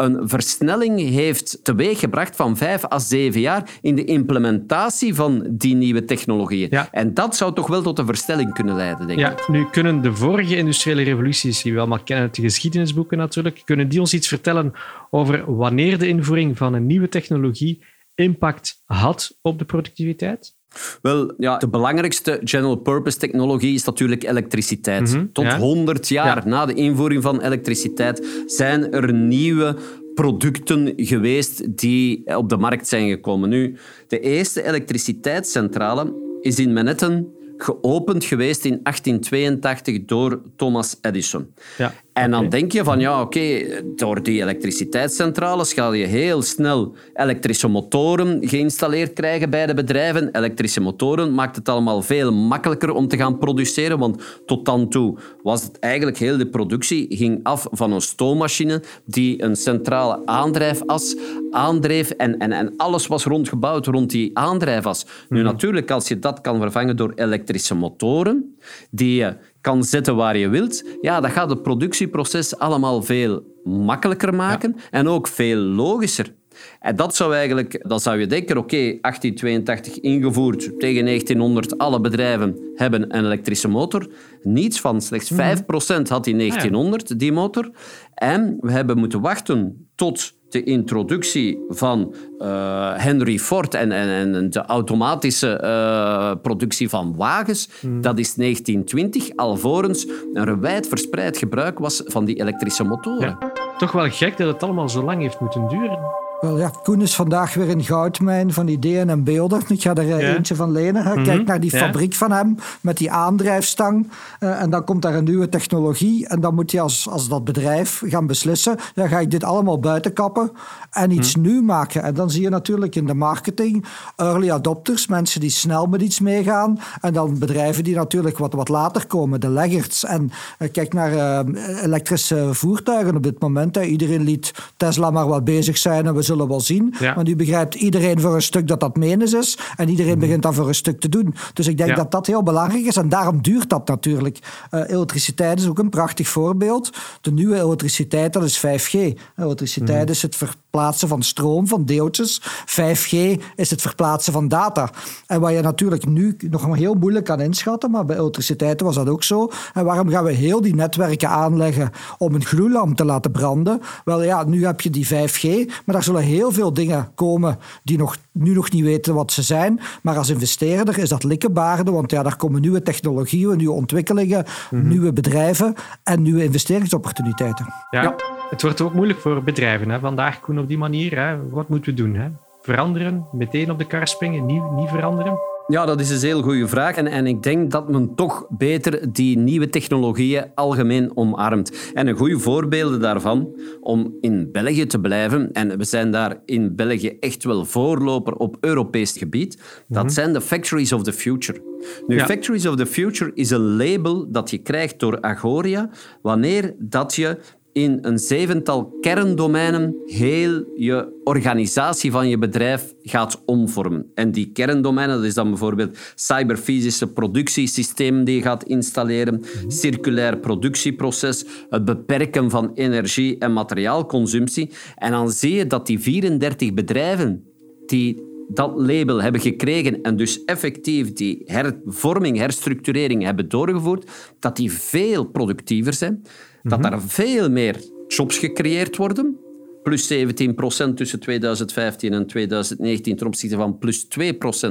een 0.00 0.28
versnelling 0.28 1.00
heeft 1.00 1.64
teweeggebracht 1.64 2.37
van 2.37 2.57
vijf 2.57 2.92
à 2.92 2.99
zeven 2.99 3.40
jaar 3.40 3.71
in 3.80 3.95
de 3.95 4.04
implementatie 4.04 5.14
van 5.14 5.47
die 5.50 5.75
nieuwe 5.75 6.04
technologieën. 6.04 6.71
En 6.90 7.14
dat 7.14 7.37
zou 7.37 7.54
toch 7.54 7.66
wel 7.66 7.83
tot 7.83 7.99
een 7.99 8.07
versnelling 8.07 8.52
kunnen 8.52 8.76
leiden, 8.76 9.07
denk 9.07 9.19
ja, 9.19 9.35
Nu 9.47 9.66
kunnen 9.71 10.02
de 10.02 10.14
vorige 10.14 10.57
industriële 10.57 11.02
revoluties, 11.02 11.62
die 11.62 11.73
we 11.73 11.78
allemaal 11.78 12.02
kennen 12.02 12.25
uit 12.25 12.35
de 12.35 12.42
geschiedenisboeken 12.42 13.19
natuurlijk, 13.19 13.62
kunnen 13.64 13.88
die 13.88 14.00
ons 14.00 14.14
iets 14.14 14.28
vertellen 14.28 14.73
over 15.11 15.54
wanneer 15.54 15.99
de 15.99 16.09
invoering 16.09 16.57
van 16.57 16.75
een 16.75 16.87
nieuwe 16.87 17.09
technologie 17.09 17.85
impact 18.14 18.83
had 18.85 19.38
op 19.42 19.59
de 19.59 19.64
productiviteit? 19.64 20.59
Wel, 21.02 21.34
ja, 21.38 21.56
de 21.56 21.68
belangrijkste 21.68 22.40
general 22.44 22.76
purpose 22.76 23.18
technologie 23.18 23.74
is 23.74 23.84
natuurlijk 23.84 24.22
elektriciteit. 24.22 25.14
Mhm, 25.14 25.26
Tot 25.32 25.52
100 25.52 26.08
jaar 26.08 26.48
na 26.48 26.66
de 26.66 26.74
invoering 26.74 27.22
van 27.22 27.40
elektriciteit 27.40 28.26
zijn 28.46 28.92
er 28.92 29.12
nieuwe 29.12 29.76
producten 30.14 30.92
geweest 30.96 31.78
die 31.78 32.36
op 32.36 32.48
de 32.48 32.56
markt 32.56 32.88
zijn 32.88 33.08
gekomen. 33.08 33.48
Nu, 33.48 33.76
de 34.08 34.20
eerste 34.20 34.66
elektriciteitscentrale 34.66 36.14
is 36.40 36.58
in 36.58 36.72
Manhattan 36.72 37.26
geopend 37.56 38.24
geweest 38.24 38.64
in 38.64 38.80
1882 38.82 40.04
door 40.04 40.42
Thomas 40.56 40.96
Edison. 41.00 41.54
Ja. 41.78 41.92
En 42.20 42.30
dan 42.30 42.48
denk 42.48 42.72
je 42.72 42.84
van, 42.84 43.00
ja, 43.00 43.20
oké, 43.20 43.62
door 43.96 44.22
die 44.22 44.40
elektriciteitscentrales 44.40 45.72
ga 45.72 45.92
je 45.92 46.06
heel 46.06 46.42
snel 46.42 46.94
elektrische 47.14 47.68
motoren 47.68 48.48
geïnstalleerd 48.48 49.12
krijgen 49.12 49.50
bij 49.50 49.66
de 49.66 49.74
bedrijven. 49.74 50.28
Elektrische 50.32 50.80
motoren 50.80 51.34
maakt 51.34 51.56
het 51.56 51.68
allemaal 51.68 52.02
veel 52.02 52.32
makkelijker 52.32 52.90
om 52.90 53.08
te 53.08 53.16
gaan 53.16 53.38
produceren, 53.38 53.98
want 53.98 54.22
tot 54.46 54.64
dan 54.64 54.88
toe 54.88 55.18
was 55.42 55.62
het 55.62 55.78
eigenlijk 55.78 56.18
heel 56.18 56.36
de 56.36 56.46
productie 56.46 57.06
ging 57.16 57.40
af 57.42 57.66
van 57.70 57.92
een 57.92 58.00
stoommachine 58.00 58.82
die 59.04 59.42
een 59.42 59.56
centrale 59.56 60.26
aandrijfas 60.26 61.16
aandreef 61.50 62.10
en, 62.10 62.38
en, 62.38 62.52
en 62.52 62.74
alles 62.76 63.06
was 63.06 63.24
rondgebouwd 63.24 63.86
rond 63.86 64.10
die 64.10 64.30
aandrijfas. 64.38 65.06
Nu 65.28 65.38
mhm. 65.42 65.46
natuurlijk, 65.46 65.90
als 65.90 66.08
je 66.08 66.18
dat 66.18 66.40
kan 66.40 66.60
vervangen 66.60 66.96
door 66.96 67.12
elektrische 67.14 67.74
motoren, 67.74 68.56
die 68.90 69.14
je 69.14 69.36
kan 69.60 69.84
zetten 69.84 70.16
waar 70.16 70.36
je 70.36 70.48
wilt, 70.48 70.84
ja, 71.00 71.20
dat 71.20 71.30
gaat 71.30 71.50
het 71.50 71.62
productieproces 71.62 72.58
allemaal 72.58 73.02
veel 73.02 73.42
makkelijker 73.64 74.34
maken 74.34 74.76
en 74.90 75.08
ook 75.08 75.28
veel 75.28 75.56
logischer. 75.56 76.32
En 76.80 76.96
dat 76.96 77.16
zou 77.16 77.34
eigenlijk, 77.34 77.84
dan 77.88 78.00
zou 78.00 78.18
je 78.18 78.26
denken, 78.26 78.56
oké, 78.56 78.76
1882 78.76 79.98
ingevoerd, 80.00 80.58
tegen 80.78 81.04
1900 81.04 81.78
alle 81.78 82.00
bedrijven 82.00 82.72
hebben 82.74 83.16
een 83.16 83.24
elektrische 83.24 83.68
motor. 83.68 84.12
Niets 84.42 84.80
van, 84.80 85.00
slechts 85.00 85.32
5% 85.32 85.34
mhm. 85.36 86.08
had 86.08 86.26
in 86.26 86.38
1900 86.38 87.18
die 87.18 87.32
motor. 87.32 87.70
En 88.14 88.56
we 88.60 88.72
hebben 88.72 88.98
moeten 88.98 89.20
wachten 89.20 89.88
tot 89.94 90.38
de 90.52 90.62
introductie 90.62 91.64
van 91.69 92.14
uh, 92.38 92.92
Henry 92.97 93.38
Ford 93.38 93.75
en, 93.75 93.92
en, 93.92 94.35
en, 94.35 94.50
de 94.50 94.62
automatische 94.62 95.61
uh, 95.64 96.33
productie 96.42 96.88
van 96.88 97.14
wagens, 97.16 97.69
mm. 97.80 98.00
dat 98.00 98.19
is 98.19 98.35
1920, 98.35 99.37
alvorens 99.37 100.07
er 100.35 100.61
wijd 100.61 100.88
verspreid 100.88 101.38
gebruik 101.38 101.78
was 101.78 102.02
van 102.04 102.25
die 102.25 102.40
elektrische 102.40 102.85
motoren. 102.85 103.37
Ja. 103.40 103.52
Toch 103.78 103.92
wel 103.92 104.11
gek 104.11 104.37
dat 104.37 104.52
het 104.52 104.62
allemaal 104.62 104.88
zo 104.88 105.02
lang 105.02 105.21
heeft 105.21 105.40
moeten 105.40 105.69
duren. 105.69 105.99
Wel 106.40 106.59
ja, 106.59 106.73
Koen 106.82 107.00
is 107.02 107.14
vandaag 107.14 107.54
weer 107.54 107.70
een 107.70 107.85
goudmijn 107.85 108.52
van 108.52 108.68
ideeën 108.68 109.11
en 109.11 109.25
beelden. 109.25 109.62
Ik 109.68 109.82
ga 109.82 109.94
er 109.94 110.18
eh, 110.18 110.35
eentje 110.35 110.54
van 110.54 110.73
lenen. 110.73 111.04
Mhm. 111.04 111.25
Kijk 111.25 111.47
naar 111.47 111.61
die 111.61 111.70
fabriek 111.70 112.14
van 112.14 112.32
hem 112.32 112.56
met 112.80 112.97
die 112.97 113.11
aandrijfstang. 113.11 114.11
Uh, 114.40 114.62
en 114.62 114.70
dan 114.70 114.85
komt 114.85 115.02
daar 115.02 115.14
een 115.14 115.25
nieuwe 115.25 115.49
technologie. 115.49 116.28
En 116.28 116.40
dan 116.40 116.54
moet 116.54 116.70
je 116.70 116.80
als, 116.80 117.09
als 117.09 117.28
dat 117.28 117.44
bedrijf 117.44 118.02
gaan 118.06 118.26
beslissen. 118.26 118.76
Dan 118.94 119.09
ga 119.09 119.18
ik 119.18 119.30
dit 119.30 119.44
allemaal 119.44 119.78
buiten 119.78 120.12
kappen 120.12 120.52
en 120.90 121.11
iets 121.11 121.37
mm 121.37 121.38
nieuw 121.40 121.62
maken. 121.62 122.02
En 122.02 122.14
dan 122.14 122.30
zie 122.30 122.42
je 122.42 122.49
natuurlijk 122.49 122.97
in 122.97 123.06
de 123.06 123.14
marketing 123.14 123.85
early 124.16 124.50
adopters, 124.50 125.06
mensen 125.06 125.40
die 125.40 125.50
snel 125.50 125.87
met 125.87 126.02
iets 126.02 126.20
meegaan. 126.20 126.78
En 127.00 127.12
dan 127.12 127.38
bedrijven 127.38 127.85
die 127.85 127.94
natuurlijk 127.94 128.38
wat, 128.38 128.52
wat 128.52 128.68
later 128.68 129.06
komen, 129.06 129.40
de 129.40 129.49
laggards. 129.49 130.04
En 130.04 130.30
uh, 130.59 130.68
kijk 130.73 130.92
naar 130.92 131.12
uh, 131.12 131.82
elektrische 131.82 132.49
voertuigen 132.52 133.16
op 133.16 133.23
dit 133.23 133.40
moment. 133.40 133.76
Iedereen 133.76 134.23
liet 134.23 134.54
Tesla 134.76 135.11
maar 135.11 135.28
wat 135.28 135.44
bezig 135.44 135.78
zijn 135.78 136.06
en 136.06 136.14
we 136.14 136.23
zullen 136.30 136.49
wel 136.49 136.60
zien. 136.60 136.94
Ja. 136.99 137.14
Want 137.14 137.28
u 137.28 137.37
begrijpt 137.37 137.75
iedereen 137.75 138.20
voor 138.20 138.34
een 138.34 138.42
stuk 138.42 138.68
dat 138.68 138.80
dat 138.80 138.96
menens 138.96 139.32
is. 139.32 139.58
En 139.76 139.88
iedereen 139.88 140.10
mhm. 140.10 140.20
begint 140.20 140.42
dan 140.42 140.54
voor 140.54 140.68
een 140.68 140.75
stuk 140.75 141.00
te 141.00 141.08
doen. 141.08 141.34
Dus 141.52 141.66
ik 141.66 141.76
denk 141.76 141.96
dat 141.96 142.10
dat 142.10 142.26
heel 142.26 142.42
belangrijk 142.42 142.84
is. 142.84 142.96
En 142.96 143.08
daarom 143.08 143.42
duurt 143.42 143.68
dat 143.68 143.88
natuurlijk. 143.88 144.38
Uh, 144.70 144.80
elektriciteit 144.87 145.60
is 145.60 145.66
ook 145.66 145.78
een 145.78 145.88
prachtig 145.88 146.28
voorbeeld. 146.28 146.90
De 147.20 147.32
nieuwe 147.32 147.56
elektriciteit, 147.56 148.32
dat 148.32 148.42
is 148.42 148.58
5G. 148.58 149.18
Elektriciteit 149.37 150.04
mm. 150.04 150.12
is 150.12 150.22
het 150.22 150.37
verplaatsen 150.37 151.08
van 151.08 151.22
stroom, 151.22 151.66
van 151.66 151.84
deeltjes. 151.84 152.40
5G 152.66 153.40
is 153.56 153.70
het 153.70 153.80
verplaatsen 153.80 154.32
van 154.32 154.49
data. 154.49 154.90
En 155.26 155.40
wat 155.40 155.52
je 155.52 155.60
natuurlijk 155.60 156.06
nu 156.06 156.37
nog 156.50 156.68
maar 156.68 156.76
heel 156.76 156.94
moeilijk 156.94 157.25
kan 157.25 157.40
inschatten, 157.40 157.90
maar 157.90 158.04
bij 158.04 158.16
elektriciteit 158.16 158.80
was 158.80 158.94
dat 158.94 159.08
ook 159.08 159.22
zo. 159.22 159.50
En 159.75 159.84
waarom 159.84 160.08
gaan 160.08 160.25
we 160.25 160.32
heel 160.32 160.60
die 160.60 160.75
netwerken 160.75 161.28
aanleggen 161.28 161.90
om 162.18 162.34
een 162.34 162.44
gloeilamp 162.44 162.96
te 162.96 163.04
laten 163.04 163.30
branden? 163.30 163.80
Wel 164.04 164.22
ja, 164.22 164.44
nu 164.44 164.66
heb 164.66 164.80
je 164.80 164.90
die 164.90 165.06
5G, 165.06 165.42
maar 165.84 165.94
daar 165.94 166.02
zullen 166.02 166.19
heel 166.20 166.52
veel 166.52 166.72
dingen 166.72 167.14
komen 167.14 167.58
die 167.82 167.98
nog, 167.98 168.16
nu 168.32 168.54
nog 168.54 168.70
niet 168.70 168.84
weten 168.84 169.14
wat 169.14 169.32
ze 169.32 169.42
zijn. 169.42 169.80
Maar 170.02 170.16
als 170.16 170.30
investeerder 170.30 170.98
is 170.98 171.08
dat 171.08 171.24
likkenbaarde, 171.24 171.90
want 171.90 172.10
ja, 172.10 172.22
daar 172.22 172.36
komen 172.36 172.60
nieuwe 172.60 172.82
technologieën, 172.82 173.56
nieuwe 173.56 173.74
ontwikkelingen, 173.74 174.44
mhm. 174.70 174.88
nieuwe 174.88 175.12
bedrijven 175.12 175.74
en 176.02 176.22
nieuwe 176.22 176.44
investeringsopportuniteiten. 176.44 177.66
Ja, 177.90 178.02
ja, 178.02 178.14
het 178.50 178.62
wordt 178.62 178.80
ook 178.80 178.94
moeilijk 178.94 179.20
voor 179.20 179.42
bedrijven. 179.42 179.90
Hè? 179.90 179.98
Vandaag, 179.98 180.40
Koen, 180.40 180.58
op 180.58 180.68
die 180.68 180.78
manier. 180.78 181.18
Hè? 181.18 181.48
Wat 181.48 181.68
moeten 181.68 181.94
we 181.94 182.02
doen? 182.02 182.14
Hè? 182.14 182.28
Veranderen, 182.62 183.26
meteen 183.32 183.70
op 183.70 183.78
de 183.78 183.86
kar 183.86 184.08
springen, 184.08 184.46
niet, 184.46 184.70
niet 184.70 184.88
veranderen? 184.88 185.38
Ja, 185.70 185.86
dat 185.86 186.00
is 186.00 186.10
een 186.10 186.28
heel 186.28 186.42
goede 186.42 186.68
vraag. 186.68 186.96
En, 186.96 187.06
en 187.06 187.26
ik 187.26 187.42
denk 187.42 187.70
dat 187.70 187.88
men 187.88 188.14
toch 188.14 188.46
beter 188.48 189.12
die 189.12 189.38
nieuwe 189.38 189.68
technologieën 189.68 190.44
algemeen 190.54 191.16
omarmt. 191.16 191.90
En 191.94 192.06
een 192.06 192.16
goede 192.16 192.38
voorbeeld 192.38 193.00
daarvan, 193.00 193.54
om 193.80 194.16
in 194.20 194.48
België 194.52 194.86
te 194.86 195.00
blijven, 195.00 195.52
en 195.52 195.78
we 195.78 195.84
zijn 195.84 196.10
daar 196.10 196.36
in 196.44 196.76
België 196.76 197.16
echt 197.20 197.44
wel 197.44 197.64
voorloper 197.64 198.34
op 198.34 198.56
Europees 198.60 199.12
gebied, 199.18 199.58
dat 199.88 200.04
mhm. 200.04 200.12
zijn 200.12 200.32
de 200.32 200.40
Factories 200.40 200.92
of 200.92 201.02
the 201.02 201.12
Future. 201.12 201.62
Nu, 202.06 202.20
Factories 202.20 202.66
of 202.66 202.76
the 202.76 202.86
Future 202.86 203.30
is 203.34 203.50
een 203.50 203.76
label 203.76 204.30
dat 204.30 204.50
je 204.50 204.58
krijgt 204.58 204.98
door 204.98 205.22
Agoria 205.22 205.90
wanneer 206.22 206.74
dat 206.78 207.14
je 207.14 207.38
in 207.72 207.98
een 208.02 208.18
zevental 208.18 208.96
kerndomeinen 209.00 209.94
heel 210.06 210.64
je 210.76 211.20
organisatie 211.24 212.10
van 212.10 212.28
je 212.28 212.38
bedrijf 212.38 212.94
gaat 213.02 213.42
omvormen. 213.46 214.10
En 214.14 214.32
die 214.32 214.52
kerndomeinen, 214.52 215.16
dat 215.16 215.24
is 215.24 215.34
dan 215.34 215.48
bijvoorbeeld 215.48 215.98
cyberfysische 216.14 217.12
productiesystemen 217.12 218.24
die 218.24 218.36
je 218.36 218.42
gaat 218.42 218.64
installeren, 218.64 219.42
circulair 219.66 220.38
productieproces, 220.38 221.44
het 221.70 221.84
beperken 221.84 222.50
van 222.50 222.70
energie- 222.74 223.38
en 223.38 223.52
materiaalconsumptie. 223.52 224.70
En 224.96 225.10
dan 225.10 225.30
zie 225.30 225.54
je 225.54 225.66
dat 225.66 225.86
die 225.86 226.00
34 226.00 226.74
bedrijven 226.74 227.44
die 227.86 228.28
dat 228.52 228.72
label 228.76 229.22
hebben 229.22 229.40
gekregen 229.40 230.02
en 230.02 230.16
dus 230.16 230.44
effectief 230.44 231.12
die 231.12 231.42
hervorming, 231.44 232.36
herstructurering 232.36 233.22
hebben 233.22 233.48
doorgevoerd, 233.48 234.10
dat 234.38 234.56
die 234.56 234.72
veel 234.72 235.24
productiever 235.24 235.92
zijn, 235.92 236.22
dat 236.62 236.80
mhm. 236.80 236.90
daar 236.90 237.00
veel 237.00 237.50
meer 237.50 237.76
jobs 238.08 238.38
gecreëerd 238.38 238.96
worden. 238.96 239.38
Plus 239.82 240.12
17% 240.12 240.94
tussen 240.94 241.20
2015 241.20 242.12
en 242.12 242.26
2019 242.26 243.16
ten 243.16 243.26
opzichte 243.26 243.56
van 243.56 243.78
plus 243.78 244.04
2% 244.04 244.08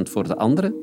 voor 0.03 0.27
de 0.27 0.35
anderen. 0.35 0.73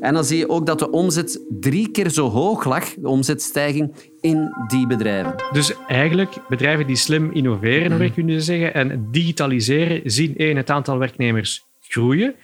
En 0.00 0.14
dan 0.14 0.24
zie 0.24 0.38
je 0.38 0.48
ook 0.48 0.66
dat 0.66 0.78
de 0.78 0.90
omzet 0.90 1.44
drie 1.60 1.90
keer 1.90 2.10
zo 2.10 2.28
hoog 2.28 2.64
lag, 2.64 2.94
de 2.94 3.08
omzetstijging, 3.08 3.94
in 4.20 4.52
die 4.68 4.86
bedrijven. 4.86 5.34
Dus 5.52 5.72
eigenlijk 5.86 6.34
bedrijven 6.48 6.86
die 6.86 6.96
slim 6.96 7.32
innoveren, 7.32 8.02
mm. 8.02 8.12
kunnen 8.12 8.42
zeggen, 8.42 8.74
en 8.74 9.08
digitaliseren, 9.10 10.00
zien 10.04 10.36
één, 10.36 10.56
het 10.56 10.70
aantal 10.70 10.98
werknemers 10.98 11.64
groeien. 11.88 12.34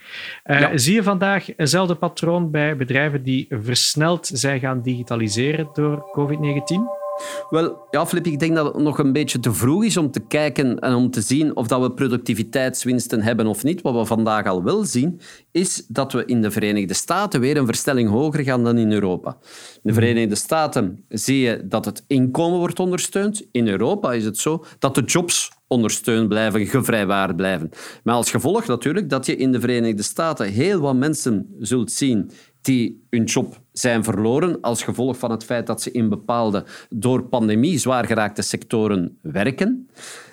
Uh, 0.45 0.69
Zie 0.75 0.93
je 0.93 1.03
vandaag 1.03 1.57
eenzelfde 1.57 1.95
patroon 1.95 2.51
bij 2.51 2.75
bedrijven 2.75 3.23
die 3.23 3.47
versneld 3.49 4.29
zijn 4.33 4.59
gaan 4.59 4.81
digitaliseren 4.81 5.69
door 5.73 6.11
COVID-19? 6.11 7.02
Wel, 7.49 7.87
ja, 7.91 8.05
Flip, 8.05 8.25
ik 8.25 8.39
denk 8.39 8.55
dat 8.55 8.73
het 8.73 8.83
nog 8.83 8.97
een 8.97 9.13
beetje 9.13 9.39
te 9.39 9.53
vroeg 9.53 9.83
is 9.83 9.97
om 9.97 10.11
te 10.11 10.19
kijken 10.19 10.79
en 10.79 10.93
om 10.93 11.11
te 11.11 11.21
zien 11.21 11.55
of 11.55 11.67
dat 11.67 11.81
we 11.81 11.91
productiviteitswinsten 11.91 13.21
hebben 13.21 13.47
of 13.47 13.63
niet. 13.63 13.81
Wat 13.81 13.95
we 13.95 14.05
vandaag 14.05 14.45
al 14.45 14.63
wel 14.63 14.85
zien, 14.85 15.19
is 15.51 15.85
dat 15.87 16.11
we 16.11 16.25
in 16.25 16.41
de 16.41 16.51
Verenigde 16.51 16.93
Staten 16.93 17.39
weer 17.39 17.57
een 17.57 17.65
verstelling 17.65 18.09
hoger 18.09 18.43
gaan 18.43 18.63
dan 18.63 18.77
in 18.77 18.91
Europa. 18.91 19.37
In 19.73 19.81
de 19.81 19.93
Verenigde 19.93 20.35
Staten 20.35 21.05
zie 21.09 21.39
je 21.39 21.67
dat 21.67 21.85
het 21.85 22.03
inkomen 22.07 22.59
wordt 22.59 22.79
ondersteund. 22.79 23.47
In 23.51 23.67
Europa 23.67 24.13
is 24.13 24.25
het 24.25 24.37
zo 24.37 24.65
dat 24.79 24.95
de 24.95 25.01
jobs 25.01 25.51
ondersteund 25.67 26.27
blijven, 26.27 26.65
gevrijwaard 26.65 27.35
blijven. 27.35 27.69
Maar 28.03 28.15
als 28.15 28.31
gevolg 28.31 28.65
natuurlijk 28.67 29.09
dat 29.09 29.25
je 29.25 29.35
in 29.35 29.51
de 29.51 29.59
Verenigde 29.59 30.03
Staten 30.03 30.47
heel 30.47 30.79
wat 30.79 30.95
mensen 30.95 31.55
zult 31.59 31.91
zien 31.91 32.31
die 32.63 33.05
hun 33.09 33.23
job 33.23 33.61
zijn 33.71 34.03
verloren 34.03 34.61
als 34.61 34.83
gevolg 34.83 35.17
van 35.17 35.31
het 35.31 35.43
feit 35.43 35.67
dat 35.67 35.81
ze 35.81 35.91
in 35.91 36.09
bepaalde 36.09 36.65
door 36.89 37.23
pandemie 37.23 37.77
zwaar 37.77 38.05
geraakte 38.05 38.41
sectoren 38.41 39.17
werken. 39.21 39.89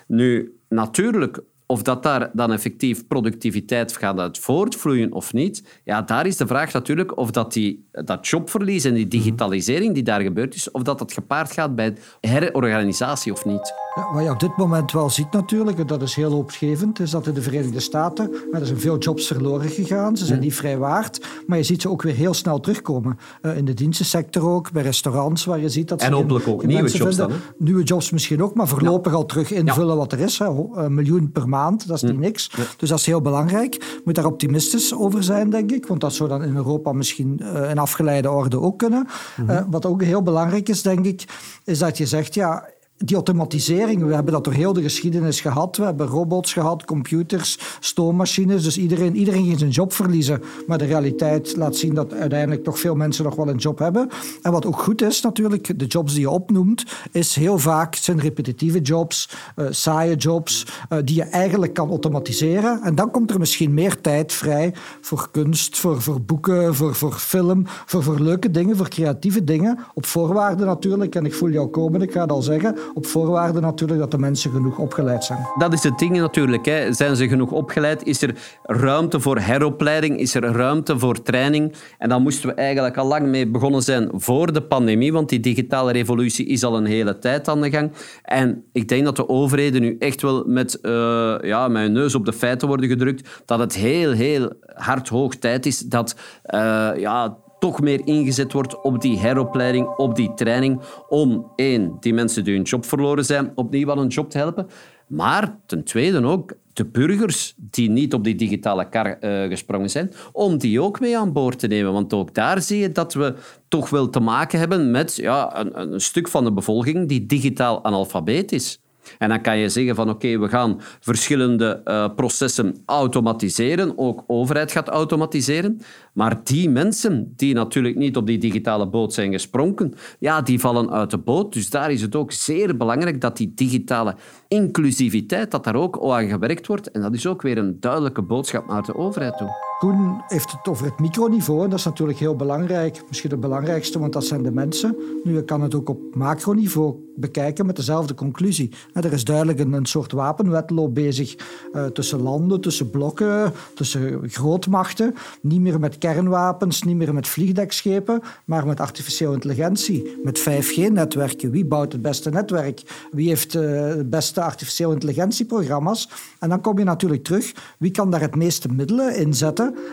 Nu, 0.07 0.57
natuurlijk, 0.69 1.43
of 1.65 1.81
dat 1.81 2.03
daar 2.03 2.29
dan 2.33 2.51
effectief 2.51 3.07
productiviteit 3.07 3.97
gaat 3.97 4.19
uit 4.19 4.39
voortvloeien 4.39 5.11
of 5.11 5.33
niet, 5.33 5.81
ja, 5.83 6.01
daar 6.01 6.25
is 6.25 6.37
de 6.37 6.47
vraag 6.47 6.73
natuurlijk 6.73 7.17
of 7.17 7.31
dat, 7.31 7.53
die, 7.53 7.87
dat 7.91 8.27
jobverlies 8.27 8.83
en 8.83 8.93
die 8.93 9.07
digitalisering 9.07 9.93
die 9.93 10.03
daar 10.03 10.21
gebeurd 10.21 10.55
is, 10.55 10.71
of 10.71 10.81
dat 10.81 10.99
dat 10.99 11.13
gepaard 11.13 11.51
gaat 11.51 11.75
bij 11.75 11.95
herorganisatie 12.19 13.31
of 13.31 13.45
niet. 13.45 13.73
Ja, 13.95 14.13
wat 14.13 14.23
je 14.23 14.29
op 14.29 14.39
dit 14.39 14.57
moment 14.57 14.91
wel 14.91 15.09
ziet 15.09 15.31
natuurlijk, 15.31 15.79
en 15.79 15.87
dat 15.87 16.01
is 16.01 16.15
heel 16.15 16.31
hoopgevend, 16.31 16.99
is 16.99 17.11
dat 17.11 17.27
in 17.27 17.33
de 17.33 17.41
Verenigde 17.41 17.79
Staten 17.79 18.31
er 18.51 18.65
zijn 18.65 18.79
veel 18.79 18.97
jobs 18.97 19.27
verloren 19.27 19.69
gegaan. 19.69 20.17
Ze 20.17 20.25
zijn 20.25 20.39
niet 20.39 20.55
vrij 20.55 20.77
waard, 20.77 21.25
maar 21.47 21.57
je 21.57 21.63
ziet 21.63 21.81
ze 21.81 21.89
ook 21.89 22.01
weer 22.01 22.15
heel 22.15 22.33
snel 22.33 22.59
terugkomen. 22.59 23.19
Uh, 23.41 23.57
in 23.57 23.65
de 23.65 23.73
dienstensector 23.73 24.49
ook, 24.49 24.71
bij 24.71 24.83
restaurants, 24.83 25.45
waar 25.45 25.59
je 25.59 25.69
ziet 25.69 25.87
dat 25.87 26.01
ze 26.01 26.07
En 26.07 26.13
hopelijk 26.13 26.47
ook 26.47 26.65
nieuwe 26.65 26.89
jobs 26.89 27.15
dan. 27.15 27.31
Nieuwe 27.57 27.83
jobs 27.83 28.11
misschien 28.11 28.43
ook, 28.43 28.55
maar 28.55 28.67
voorlopig 28.67 29.13
al 29.13 29.25
terug 29.25 29.51
invullen 29.51 29.97
wat 29.97 30.11
er 30.11 30.19
is. 30.19 30.39
Hè. 30.39 30.45
Een 30.73 30.93
miljoen 30.93 31.31
per 31.31 31.49
maand, 31.49 31.87
dat 31.87 31.95
is 31.95 32.03
niet 32.03 32.19
niks. 32.19 32.51
Dus 32.77 32.89
dat 32.89 32.99
is 32.99 33.05
heel 33.05 33.21
belangrijk. 33.21 33.73
Je 33.73 34.01
moet 34.03 34.15
daar 34.15 34.25
optimistisch 34.25 34.95
over 34.95 35.23
zijn, 35.23 35.49
denk 35.49 35.71
ik, 35.71 35.87
want 35.87 36.01
dat 36.01 36.13
zou 36.13 36.29
dan 36.29 36.43
in 36.43 36.55
Europa 36.55 36.91
misschien 36.91 37.39
uh, 37.41 37.69
in 37.69 37.79
afgeleide 37.81 38.31
orde 38.31 38.59
ook 38.59 38.77
kunnen. 38.77 39.07
Uh, 39.47 39.61
wat 39.67 39.85
ook 39.85 40.03
heel 40.03 40.21
belangrijk 40.21 40.69
is, 40.69 40.81
denk 40.81 41.05
ik, 41.05 41.23
is 41.63 41.79
dat 41.79 41.97
je 41.97 42.05
zegt, 42.05 42.33
ja 42.33 42.65
die 43.03 43.15
automatisering, 43.15 44.03
we 44.05 44.13
hebben 44.13 44.33
dat 44.33 44.43
door 44.43 44.53
heel 44.53 44.73
de 44.73 44.81
geschiedenis 44.81 45.41
gehad. 45.41 45.77
We 45.77 45.83
hebben 45.83 46.07
robots 46.07 46.53
gehad, 46.53 46.85
computers, 46.85 47.59
stoommachines. 47.79 48.63
Dus 48.63 48.77
iedereen, 48.77 49.15
iedereen 49.15 49.45
ging 49.45 49.59
zijn 49.59 49.71
job 49.71 49.93
verliezen. 49.93 50.41
Maar 50.67 50.77
de 50.77 50.85
realiteit 50.85 51.55
laat 51.57 51.75
zien 51.75 51.93
dat 51.93 52.13
uiteindelijk 52.13 52.63
toch 52.63 52.79
veel 52.79 52.95
mensen 52.95 53.23
nog 53.23 53.35
wel 53.35 53.47
een 53.47 53.57
job 53.57 53.79
hebben. 53.79 54.09
En 54.41 54.51
wat 54.51 54.65
ook 54.65 54.79
goed 54.79 55.01
is 55.01 55.21
natuurlijk, 55.21 55.79
de 55.79 55.85
jobs 55.85 56.13
die 56.13 56.21
je 56.21 56.29
opnoemt, 56.29 56.83
is 57.11 57.35
heel 57.35 57.57
vaak 57.57 57.95
zijn 57.95 58.19
repetitieve 58.19 58.81
jobs, 58.81 59.29
uh, 59.55 59.65
saaie 59.69 60.15
jobs, 60.15 60.65
uh, 60.89 60.99
die 61.03 61.15
je 61.15 61.23
eigenlijk 61.23 61.73
kan 61.73 61.89
automatiseren. 61.89 62.81
En 62.81 62.95
dan 62.95 63.11
komt 63.11 63.31
er 63.31 63.39
misschien 63.39 63.73
meer 63.73 64.01
tijd 64.01 64.33
vrij 64.33 64.73
voor 65.01 65.29
kunst, 65.31 65.79
voor, 65.79 66.01
voor 66.01 66.21
boeken, 66.21 66.75
voor, 66.75 66.95
voor 66.95 67.13
film, 67.13 67.63
voor, 67.85 68.03
voor 68.03 68.19
leuke 68.19 68.51
dingen, 68.51 68.77
voor 68.77 68.89
creatieve 68.89 69.43
dingen. 69.43 69.79
Op 69.93 70.05
voorwaarden 70.05 70.67
natuurlijk, 70.67 71.15
en 71.15 71.25
ik 71.25 71.33
voel 71.33 71.49
jou 71.49 71.67
komen, 71.67 72.01
ik 72.01 72.11
ga 72.11 72.21
het 72.21 72.31
al 72.31 72.41
zeggen 72.41 72.75
op 72.93 73.05
voorwaarde 73.05 73.59
natuurlijk 73.59 73.99
dat 73.99 74.11
de 74.11 74.17
mensen 74.17 74.51
genoeg 74.51 74.77
opgeleid 74.77 75.23
zijn. 75.23 75.39
Dat 75.57 75.73
is 75.73 75.83
het 75.83 75.99
ding 75.99 76.17
natuurlijk. 76.17 76.65
Hè. 76.65 76.93
Zijn 76.93 77.15
ze 77.15 77.27
genoeg 77.27 77.51
opgeleid? 77.51 78.03
Is 78.03 78.21
er 78.21 78.35
ruimte 78.63 79.19
voor 79.19 79.39
heropleiding? 79.39 80.19
Is 80.19 80.35
er 80.35 80.43
ruimte 80.43 80.99
voor 80.99 81.21
training? 81.21 81.73
En 81.97 82.09
dan 82.09 82.21
moesten 82.21 82.49
we 82.49 82.55
eigenlijk 82.55 82.97
al 82.97 83.07
lang 83.07 83.27
mee 83.27 83.47
begonnen 83.47 83.81
zijn 83.81 84.09
voor 84.13 84.53
de 84.53 84.61
pandemie, 84.61 85.13
want 85.13 85.29
die 85.29 85.39
digitale 85.39 85.91
revolutie 85.91 86.45
is 86.45 86.63
al 86.63 86.77
een 86.77 86.85
hele 86.85 87.19
tijd 87.19 87.47
aan 87.47 87.61
de 87.61 87.69
gang. 87.69 87.91
En 88.23 88.63
ik 88.71 88.87
denk 88.87 89.05
dat 89.05 89.15
de 89.15 89.29
overheden 89.29 89.81
nu 89.81 89.95
echt 89.99 90.21
wel 90.21 90.43
met, 90.45 90.79
uh, 90.81 91.35
ja, 91.41 91.67
met 91.67 91.81
hun 91.81 91.91
neus 91.91 92.15
op 92.15 92.25
de 92.25 92.33
feiten 92.33 92.67
worden 92.67 92.89
gedrukt, 92.89 93.29
dat 93.45 93.59
het 93.59 93.75
heel, 93.75 94.11
heel 94.11 94.53
hard 94.73 95.09
hoog 95.09 95.35
tijd 95.35 95.65
is 95.65 95.79
dat 95.79 96.15
uh, 96.45 96.89
ja, 96.95 97.37
toch 97.61 97.81
meer 97.81 98.01
ingezet 98.05 98.53
wordt 98.53 98.81
op 98.81 99.01
die 99.01 99.19
heropleiding, 99.19 99.87
op 99.87 100.15
die 100.15 100.33
training, 100.33 100.81
om 101.09 101.51
één, 101.55 101.97
die 101.99 102.13
mensen 102.13 102.43
die 102.43 102.53
hun 102.53 102.63
job 102.63 102.85
verloren 102.85 103.25
zijn, 103.25 103.51
opnieuw 103.55 103.91
aan 103.91 103.97
een 103.97 104.07
job 104.07 104.29
te 104.29 104.37
helpen. 104.37 104.67
Maar 105.07 105.57
ten 105.65 105.83
tweede 105.83 106.23
ook 106.23 106.53
de 106.73 106.85
burgers 106.85 107.53
die 107.57 107.89
niet 107.89 108.13
op 108.13 108.23
die 108.23 108.35
digitale 108.35 108.89
kar 108.89 109.17
uh, 109.21 109.49
gesprongen 109.49 109.89
zijn, 109.89 110.11
om 110.31 110.57
die 110.57 110.81
ook 110.81 110.99
mee 110.99 111.17
aan 111.17 111.33
boord 111.33 111.59
te 111.59 111.67
nemen. 111.67 111.93
Want 111.93 112.13
ook 112.13 112.33
daar 112.33 112.61
zie 112.61 112.79
je 112.79 112.91
dat 112.91 113.13
we 113.13 113.35
toch 113.67 113.89
wel 113.89 114.09
te 114.09 114.19
maken 114.19 114.59
hebben 114.59 114.91
met 114.91 115.15
ja, 115.15 115.59
een, 115.59 115.81
een 115.81 116.01
stuk 116.01 116.27
van 116.27 116.43
de 116.43 116.53
bevolking 116.53 117.07
die 117.07 117.25
digitaal 117.25 117.83
analfabeet 117.83 118.51
is. 118.51 118.79
En 119.17 119.29
dan 119.29 119.41
kan 119.41 119.57
je 119.57 119.69
zeggen 119.69 119.95
van 119.95 120.09
oké, 120.09 120.39
we 120.39 120.47
gaan 120.47 120.81
verschillende 120.99 121.81
uh, 121.85 122.07
processen 122.15 122.81
automatiseren, 122.85 123.97
ook 123.97 124.23
overheid 124.27 124.71
gaat 124.71 124.87
automatiseren. 124.87 125.81
Maar 126.13 126.43
die 126.43 126.69
mensen 126.69 127.33
die 127.35 127.53
natuurlijk 127.53 127.95
niet 127.95 128.17
op 128.17 128.27
die 128.27 128.37
digitale 128.37 128.87
boot 128.87 129.13
zijn 129.13 129.31
gesprongen, 129.31 129.93
ja, 130.19 130.41
die 130.41 130.59
vallen 130.59 130.91
uit 130.91 131.09
de 131.11 131.17
boot. 131.17 131.53
Dus 131.53 131.69
daar 131.69 131.91
is 131.91 132.01
het 132.01 132.15
ook 132.15 132.31
zeer 132.31 132.77
belangrijk 132.77 133.21
dat 133.21 133.37
die 133.37 133.53
digitale 133.55 134.15
inclusiviteit, 134.47 135.51
dat 135.51 135.63
daar 135.63 135.75
ook 135.75 136.11
aan 136.11 136.29
gewerkt 136.29 136.67
wordt. 136.67 136.91
En 136.91 137.01
dat 137.01 137.13
is 137.13 137.27
ook 137.27 137.41
weer 137.41 137.57
een 137.57 137.79
duidelijke 137.79 138.21
boodschap 138.21 138.67
naar 138.67 138.83
de 138.83 138.95
overheid 138.95 139.37
toe. 139.37 139.70
Koen 139.81 140.21
heeft 140.27 140.51
het 140.51 140.67
over 140.67 140.85
het 140.85 140.99
microniveau. 140.99 141.63
En 141.63 141.69
dat 141.69 141.79
is 141.79 141.85
natuurlijk 141.85 142.19
heel 142.19 142.35
belangrijk. 142.35 143.03
Misschien 143.07 143.29
het 143.29 143.39
belangrijkste, 143.39 143.99
want 143.99 144.13
dat 144.13 144.25
zijn 144.25 144.43
de 144.43 144.51
mensen. 144.51 144.95
Nu, 145.23 145.33
je 145.33 145.43
kan 145.43 145.61
het 145.61 145.75
ook 145.75 145.89
op 145.89 146.15
macroniveau 146.15 146.95
bekijken 147.15 147.65
met 147.65 147.75
dezelfde 147.75 148.13
conclusie. 148.13 148.71
Er 148.93 149.13
is 149.13 149.23
duidelijk 149.23 149.59
een, 149.59 149.85
soort 149.85 150.11
wapenwetloop 150.11 150.95
bezig 150.95 151.35
uh, 151.73 151.85
tussen 151.85 152.21
landen, 152.21 152.61
tussen 152.61 152.89
blokken, 152.89 153.53
tussen 153.75 154.29
grootmachten. 154.29 155.13
Niet 155.41 155.61
meer 155.61 155.79
met 155.79 155.97
kernwapens, 155.97 156.83
niet 156.83 156.95
meer 156.95 157.13
met 157.13 157.27
vliegdekschepen, 157.27 158.21
maar 158.45 158.67
met 158.67 158.79
artificiële 158.79 159.33
intelligentie, 159.33 160.19
met 160.23 160.39
5G-netwerken. 160.39 161.51
Wie 161.51 161.65
bouwt 161.65 161.91
het 161.91 162.01
beste 162.01 162.29
netwerk? 162.29 163.07
Wie 163.11 163.27
heeft 163.27 163.55
uh, 163.55 163.61
de 163.61 164.05
beste 164.09 164.41
artificiële 164.41 164.93
intelligentieprogramma's? 164.93 166.09
En 166.39 166.49
dan 166.49 166.61
kom 166.61 166.77
je 166.77 166.83
natuurlijk 166.83 167.23
terug. 167.23 167.53
Wie 167.79 167.91
kan 167.91 168.11
daar 168.11 168.21
het 168.21 168.35
meeste 168.35 168.67
middelen 168.67 169.15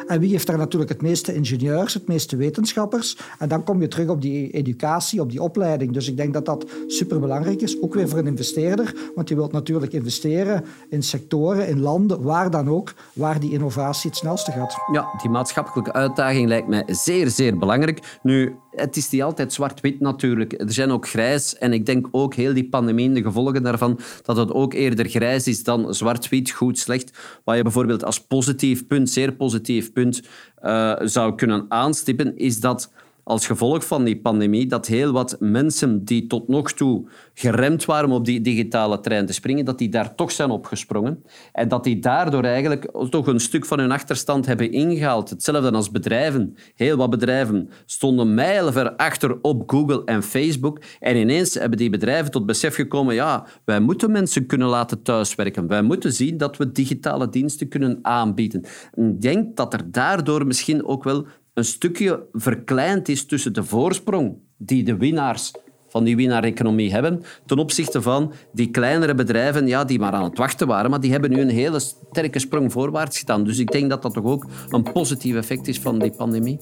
En 0.06 0.20
wie 0.20 0.30
heeft 0.30 0.46
daar 0.46 0.58
natuurlijk 0.58 0.90
het 0.90 1.02
meeste 1.02 1.34
ingenieurs, 1.34 1.94
het 1.94 2.08
meeste 2.08 2.36
wetenschappers? 2.36 3.18
En 3.38 3.48
dan 3.48 3.64
kom 3.64 3.80
je 3.80 3.88
terug 3.88 4.08
op 4.08 4.22
die 4.22 4.50
educatie, 4.50 5.20
op 5.20 5.30
die 5.30 5.42
opleiding. 5.42 5.92
Dus 5.92 6.08
ik 6.08 6.16
denk 6.16 6.32
dat 6.32 6.44
dat 6.44 6.70
superbelangrijk 6.86 7.60
is, 7.60 7.82
ook 7.82 7.94
weer 7.94 8.08
voor 8.08 8.18
een 8.18 8.26
investeerder. 8.26 8.94
Want 9.14 9.28
je 9.28 9.34
wilt 9.34 9.52
natuurlijk 9.52 9.92
investeren 9.92 10.64
in 10.88 11.02
sectoren, 11.02 11.68
in 11.68 11.80
landen, 11.80 12.22
waar 12.22 12.50
dan 12.50 12.68
ook, 12.68 12.94
waar 13.12 13.40
die 13.40 13.52
innovatie 13.52 14.10
het 14.10 14.18
snelste 14.18 14.52
gaat. 14.52 14.74
Ja, 14.92 15.06
die 15.22 15.30
maatschappelijke 15.30 15.92
uitdaging 15.92 16.48
lijkt 16.48 16.68
mij 16.68 16.84
zeer, 16.86 17.30
zeer 17.30 17.58
belangrijk. 17.58 18.18
Nu, 18.22 18.54
het 18.70 18.96
is 18.96 19.10
niet 19.10 19.22
altijd 19.22 19.52
zwart-wit 19.52 20.00
natuurlijk. 20.00 20.52
Er 20.52 20.72
zijn 20.72 20.90
ook 20.90 21.08
grijs. 21.08 21.56
En 21.56 21.72
ik 21.72 21.86
denk 21.86 22.08
ook 22.10 22.34
heel 22.34 22.54
die 22.54 22.68
pandemie, 22.68 23.12
de 23.12 23.22
gevolgen 23.22 23.62
daarvan, 23.62 24.00
dat 24.22 24.36
het 24.36 24.52
ook 24.52 24.74
eerder 24.74 25.08
grijs 25.08 25.46
is 25.46 25.64
dan 25.64 25.94
zwart-wit, 25.94 26.50
goed, 26.50 26.78
slecht. 26.78 27.18
Wat 27.44 27.56
je 27.56 27.62
bijvoorbeeld 27.62 28.04
als 28.04 28.20
positief 28.20 28.86
punt, 28.86 29.10
zeer 29.10 29.32
positief 29.32 29.92
punt, 29.92 30.22
uh, 30.62 30.96
zou 31.00 31.34
kunnen 31.34 31.64
aanstippen, 31.68 32.36
is 32.36 32.60
dat 32.60 32.92
als 33.28 33.46
gevolg 33.46 33.86
van 33.86 34.04
die 34.04 34.20
pandemie 34.20 34.66
dat 34.66 34.86
heel 34.86 35.12
wat 35.12 35.36
mensen 35.40 36.04
die 36.04 36.26
tot 36.26 36.48
nog 36.48 36.72
toe 36.72 37.08
geremd 37.34 37.84
waren 37.84 38.08
om 38.08 38.14
op 38.14 38.24
die 38.24 38.40
digitale 38.40 39.00
trein 39.00 39.26
te 39.26 39.32
springen, 39.32 39.64
dat 39.64 39.78
die 39.78 39.88
daar 39.88 40.14
toch 40.14 40.30
zijn 40.30 40.50
opgesprongen. 40.50 41.22
En 41.52 41.68
dat 41.68 41.84
die 41.84 41.98
daardoor 41.98 42.44
eigenlijk 42.44 42.90
toch 43.10 43.26
een 43.26 43.40
stuk 43.40 43.64
van 43.64 43.78
hun 43.78 43.90
achterstand 43.90 44.46
hebben 44.46 44.72
ingehaald. 44.72 45.30
Hetzelfde 45.30 45.70
als 45.70 45.90
bedrijven. 45.90 46.56
Heel 46.74 46.96
wat 46.96 47.10
bedrijven 47.10 47.68
stonden 47.86 48.34
mijlenver 48.34 48.96
achter 48.96 49.38
op 49.42 49.70
Google 49.70 50.02
en 50.04 50.22
Facebook. 50.22 50.80
En 51.00 51.16
ineens 51.16 51.54
hebben 51.54 51.78
die 51.78 51.90
bedrijven 51.90 52.30
tot 52.30 52.46
besef 52.46 52.74
gekomen, 52.74 53.14
ja, 53.14 53.46
wij 53.64 53.80
moeten 53.80 54.10
mensen 54.10 54.46
kunnen 54.46 54.68
laten 54.68 55.02
thuiswerken. 55.02 55.66
Wij 55.66 55.82
moeten 55.82 56.12
zien 56.12 56.36
dat 56.36 56.56
we 56.56 56.72
digitale 56.72 57.28
diensten 57.28 57.68
kunnen 57.68 57.98
aanbieden. 58.02 58.64
Ik 58.94 59.20
denk 59.20 59.56
dat 59.56 59.72
er 59.72 59.90
daardoor 59.90 60.46
misschien 60.46 60.84
ook 60.84 61.04
wel 61.04 61.26
een 61.58 61.64
stukje 61.64 62.26
verkleind 62.32 63.08
is 63.08 63.26
tussen 63.26 63.52
de 63.52 63.64
voorsprong 63.64 64.36
die 64.56 64.84
de 64.84 64.96
winnaars 64.96 65.52
van 65.88 66.04
die 66.04 66.16
winnaar-economie 66.16 66.92
hebben, 66.92 67.22
ten 67.46 67.58
opzichte 67.58 68.02
van 68.02 68.32
die 68.52 68.70
kleinere 68.70 69.14
bedrijven 69.14 69.66
ja, 69.66 69.84
die 69.84 69.98
maar 69.98 70.12
aan 70.12 70.24
het 70.24 70.38
wachten 70.38 70.66
waren, 70.66 70.90
maar 70.90 71.00
die 71.00 71.10
hebben 71.10 71.30
nu 71.30 71.40
een 71.40 71.48
hele 71.48 71.78
sterke 71.78 72.38
sprong 72.38 72.72
voorwaarts 72.72 73.18
gedaan. 73.18 73.44
Dus 73.44 73.58
ik 73.58 73.70
denk 73.70 73.90
dat 73.90 74.02
dat 74.02 74.14
toch 74.14 74.24
ook 74.24 74.46
een 74.70 74.92
positief 74.92 75.36
effect 75.36 75.68
is 75.68 75.78
van 75.78 75.98
die 75.98 76.10
pandemie. 76.10 76.58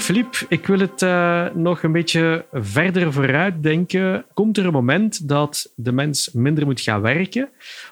Filip, 0.00 0.46
ik 0.48 0.66
wil 0.66 0.78
het 0.78 1.02
uh, 1.02 1.46
nog 1.54 1.82
een 1.82 1.92
beetje 1.92 2.44
verder 2.52 3.12
vooruit 3.12 3.62
denken. 3.62 4.24
Komt 4.34 4.56
er 4.58 4.66
een 4.66 4.72
moment 4.72 5.28
dat 5.28 5.72
de 5.76 5.92
mens 5.92 6.30
minder 6.32 6.64
moet 6.64 6.80
gaan 6.80 7.00
werken, 7.00 7.48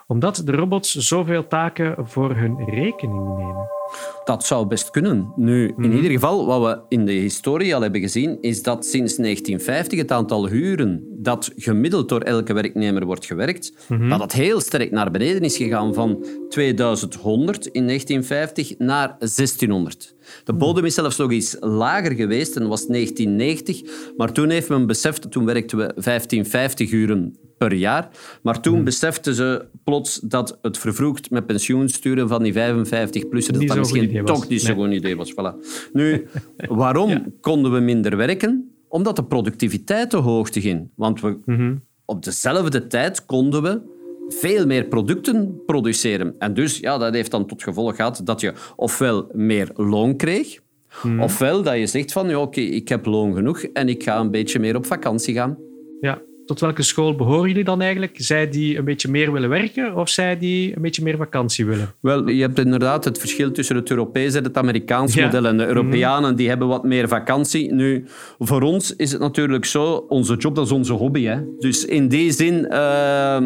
omdat 0.06 0.42
de 0.44 0.52
robots 0.52 0.94
zoveel 0.94 1.46
taken 1.46 1.94
voor 1.98 2.34
hun 2.36 2.64
rekening 2.64 3.36
nemen? 3.36 3.81
Dat 4.24 4.44
zou 4.44 4.66
best 4.66 4.90
kunnen. 4.90 5.32
Nu, 5.36 5.66
in 5.66 5.74
mhm. 5.76 5.96
ieder 5.96 6.10
geval, 6.10 6.46
wat 6.46 6.62
we 6.62 6.80
in 6.88 7.06
de 7.06 7.12
historie 7.12 7.74
al 7.74 7.80
hebben 7.80 8.00
gezien, 8.00 8.38
is 8.40 8.62
dat 8.62 8.86
sinds 8.86 9.16
1950 9.16 9.98
het 9.98 10.12
aantal 10.12 10.50
uren 10.50 11.06
dat 11.10 11.52
gemiddeld 11.56 12.08
door 12.08 12.20
elke 12.20 12.52
werknemer 12.52 13.06
wordt 13.06 13.26
gewerkt, 13.26 13.72
mm 13.88 14.10
dat 14.12 14.20
het 14.20 14.32
heel 14.32 14.60
sterk 14.60 14.90
naar 14.90 15.10
beneden 15.10 15.42
is 15.42 15.56
gegaan 15.56 15.94
van 15.94 16.24
2100 16.48 17.66
in 17.66 17.86
1950 17.86 18.78
naar 18.78 19.16
1600. 19.18 20.14
De 20.44 20.52
bodem 20.52 20.84
is 20.84 20.94
zelfs 20.94 21.16
nog 21.16 21.30
eens 21.30 21.56
lager 21.60 22.12
geweest 22.12 22.56
en 22.56 22.68
was 22.68 22.86
1990, 22.86 23.82
maar 24.16 24.32
toen 24.32 24.50
heeft 24.50 24.68
men 24.68 24.86
beseft, 24.86 25.30
toen 25.30 25.44
werkten 25.44 25.78
we 25.78 25.92
1550 25.94 26.90
uren 26.90 27.36
per 27.68 27.72
jaar. 27.74 28.08
Maar 28.42 28.60
toen 28.60 28.74
hmm. 28.74 28.84
beseften 28.84 29.34
ze 29.34 29.64
plots 29.84 30.20
dat 30.22 30.58
het 30.62 30.78
vervroegd 30.78 31.30
met 31.30 31.46
pensioen 31.46 31.88
sturen 31.88 32.28
van 32.28 32.42
die 32.42 32.52
55-plussers 32.52 33.58
dat, 33.58 33.66
dat 33.66 33.81
misschien 33.82 34.24
toch 34.24 34.48
niet 34.48 34.62
zo'n 34.62 34.74
goed 34.76 34.92
idee 34.92 35.16
was. 35.16 35.32
Voilà. 35.32 35.66
Nu, 35.92 36.26
waarom 36.68 37.32
konden 37.40 37.72
we 37.72 37.80
minder 37.80 38.16
werken? 38.16 38.72
Omdat 38.88 39.16
de 39.16 39.24
productiviteit 39.24 40.10
te 40.10 40.16
hoog 40.16 40.48
ging. 40.52 40.90
Want 40.94 41.20
we, 41.20 41.38
mhm. 41.44 41.76
op 42.04 42.24
dezelfde 42.24 42.86
tijd 42.86 43.24
konden 43.24 43.62
we 43.62 43.80
veel 44.28 44.66
meer 44.66 44.84
producten 44.84 45.64
produceren. 45.66 46.34
En 46.38 46.54
dus, 46.54 46.78
ja, 46.78 46.98
dat 46.98 47.14
heeft 47.14 47.30
dan 47.30 47.46
tot 47.46 47.62
gevolg 47.62 47.96
gehad 47.96 48.20
dat 48.24 48.40
je 48.40 48.52
ofwel 48.76 49.28
meer 49.32 49.70
loon 49.74 50.16
kreeg, 50.16 50.60
mhm. 51.02 51.20
ofwel 51.20 51.62
dat 51.62 51.76
je 51.76 51.86
zegt 51.86 52.12
van, 52.12 52.28
ja, 52.28 52.40
oké, 52.40 52.60
ik 52.60 52.88
heb 52.88 53.06
loon 53.06 53.34
genoeg 53.34 53.62
en 53.62 53.88
ik 53.88 54.02
ga 54.02 54.20
een 54.20 54.30
beetje 54.30 54.58
meer 54.58 54.76
op 54.76 54.86
vakantie 54.86 55.34
gaan. 55.34 55.58
Ja, 56.00 56.22
tot 56.46 56.60
welke 56.60 56.82
school 56.82 57.14
behoren 57.14 57.48
jullie 57.48 57.64
dan 57.64 57.80
eigenlijk? 57.80 58.14
Zij 58.16 58.48
die 58.48 58.78
een 58.78 58.84
beetje 58.84 59.10
meer 59.10 59.32
willen 59.32 59.48
werken 59.48 59.96
of 59.96 60.08
zij 60.08 60.38
die 60.38 60.76
een 60.76 60.82
beetje 60.82 61.02
meer 61.02 61.16
vakantie 61.16 61.66
willen? 61.66 61.94
Wel, 62.00 62.28
je 62.28 62.42
hebt 62.42 62.58
inderdaad 62.58 63.04
het 63.04 63.18
verschil 63.18 63.52
tussen 63.52 63.76
het 63.76 63.90
Europese 63.90 64.38
en 64.38 64.44
het 64.44 64.56
Amerikaanse 64.56 65.20
model. 65.20 65.46
En 65.46 65.56
de 65.56 65.66
Europeanen 65.66 66.36
die 66.36 66.48
hebben 66.48 66.68
wat 66.68 66.84
meer 66.84 67.08
vakantie. 67.08 67.72
Nu, 67.72 68.04
voor 68.38 68.62
ons 68.62 68.96
is 68.96 69.12
het 69.12 69.20
natuurlijk 69.20 69.64
zo, 69.64 69.94
onze 70.08 70.36
job 70.36 70.54
dat 70.54 70.66
is 70.66 70.72
onze 70.72 70.92
hobby. 70.92 71.24
Hè? 71.24 71.40
Dus 71.58 71.84
in 71.84 72.08
die 72.08 72.32
zin 72.32 72.66
uh, 72.70 73.36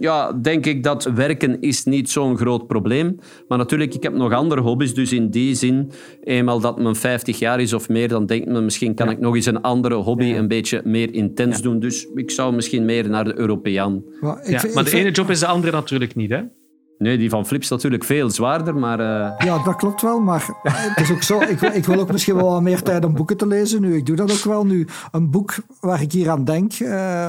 ja, 0.00 0.32
denk 0.32 0.66
ik 0.66 0.82
dat 0.82 1.04
werken 1.04 1.60
is 1.60 1.84
niet 1.84 2.10
zo'n 2.10 2.36
groot 2.36 2.66
probleem. 2.66 3.18
Maar 3.48 3.58
natuurlijk, 3.58 3.94
ik 3.94 4.02
heb 4.02 4.14
nog 4.14 4.32
andere 4.32 4.60
hobby's. 4.60 4.94
Dus 4.94 5.12
in 5.12 5.30
die 5.30 5.54
zin, 5.54 5.90
eenmaal 6.24 6.60
dat 6.60 6.78
men 6.78 6.96
50 6.96 7.38
jaar 7.38 7.60
is 7.60 7.72
of 7.72 7.88
meer, 7.88 8.08
dan 8.08 8.26
denkt 8.26 8.48
men 8.48 8.64
misschien 8.64 8.94
kan 8.94 9.10
ik 9.10 9.18
nog 9.18 9.34
eens 9.34 9.46
een 9.46 9.60
andere 9.60 9.94
hobby 9.94 10.32
een 10.32 10.48
beetje 10.48 10.80
meer 10.84 11.14
intens 11.14 11.62
doen. 11.62 11.80
Dus 11.80 12.06
ik 12.14 12.30
zou 12.30 12.54
misschien 12.54 12.84
meer 12.84 13.08
naar 13.08 13.24
de 13.24 13.38
Europeaan. 13.38 14.04
Maar, 14.20 14.50
ja, 14.50 14.62
maar 14.74 14.84
de 14.84 14.96
ene 14.96 15.10
job 15.10 15.30
is 15.30 15.40
de 15.40 15.46
andere 15.46 15.72
natuurlijk 15.72 16.14
niet, 16.14 16.30
hè? 16.30 16.42
Nee, 17.04 17.18
die 17.18 17.30
van 17.30 17.46
Flips 17.46 17.68
natuurlijk 17.68 18.04
veel 18.04 18.30
zwaarder, 18.30 18.74
maar... 18.74 19.00
Uh... 19.00 19.46
Ja, 19.46 19.62
dat 19.64 19.76
klopt 19.76 20.02
wel, 20.02 20.20
maar 20.20 20.48
het 20.62 21.00
is 21.00 21.10
ook 21.10 21.22
zo. 21.22 21.40
Ik, 21.40 21.60
ik, 21.60 21.84
wil 21.84 22.00
ook 22.00 22.12
misschien 22.12 22.34
wel 22.34 22.50
wat 22.50 22.62
meer 22.62 22.82
tijd 22.82 23.04
om 23.04 23.14
boeken 23.14 23.36
te 23.36 23.46
lezen 23.46 23.80
nu. 23.80 23.96
Ik 23.96 24.06
doe 24.06 24.16
dat 24.16 24.32
ook 24.32 24.44
wel 24.44 24.66
nu. 24.66 24.86
Een 25.12 25.30
boek 25.30 25.54
waar 25.80 26.02
ik 26.02 26.12
hier 26.12 26.30
aan 26.30 26.44
denk, 26.44 26.78
uh, 26.78 27.26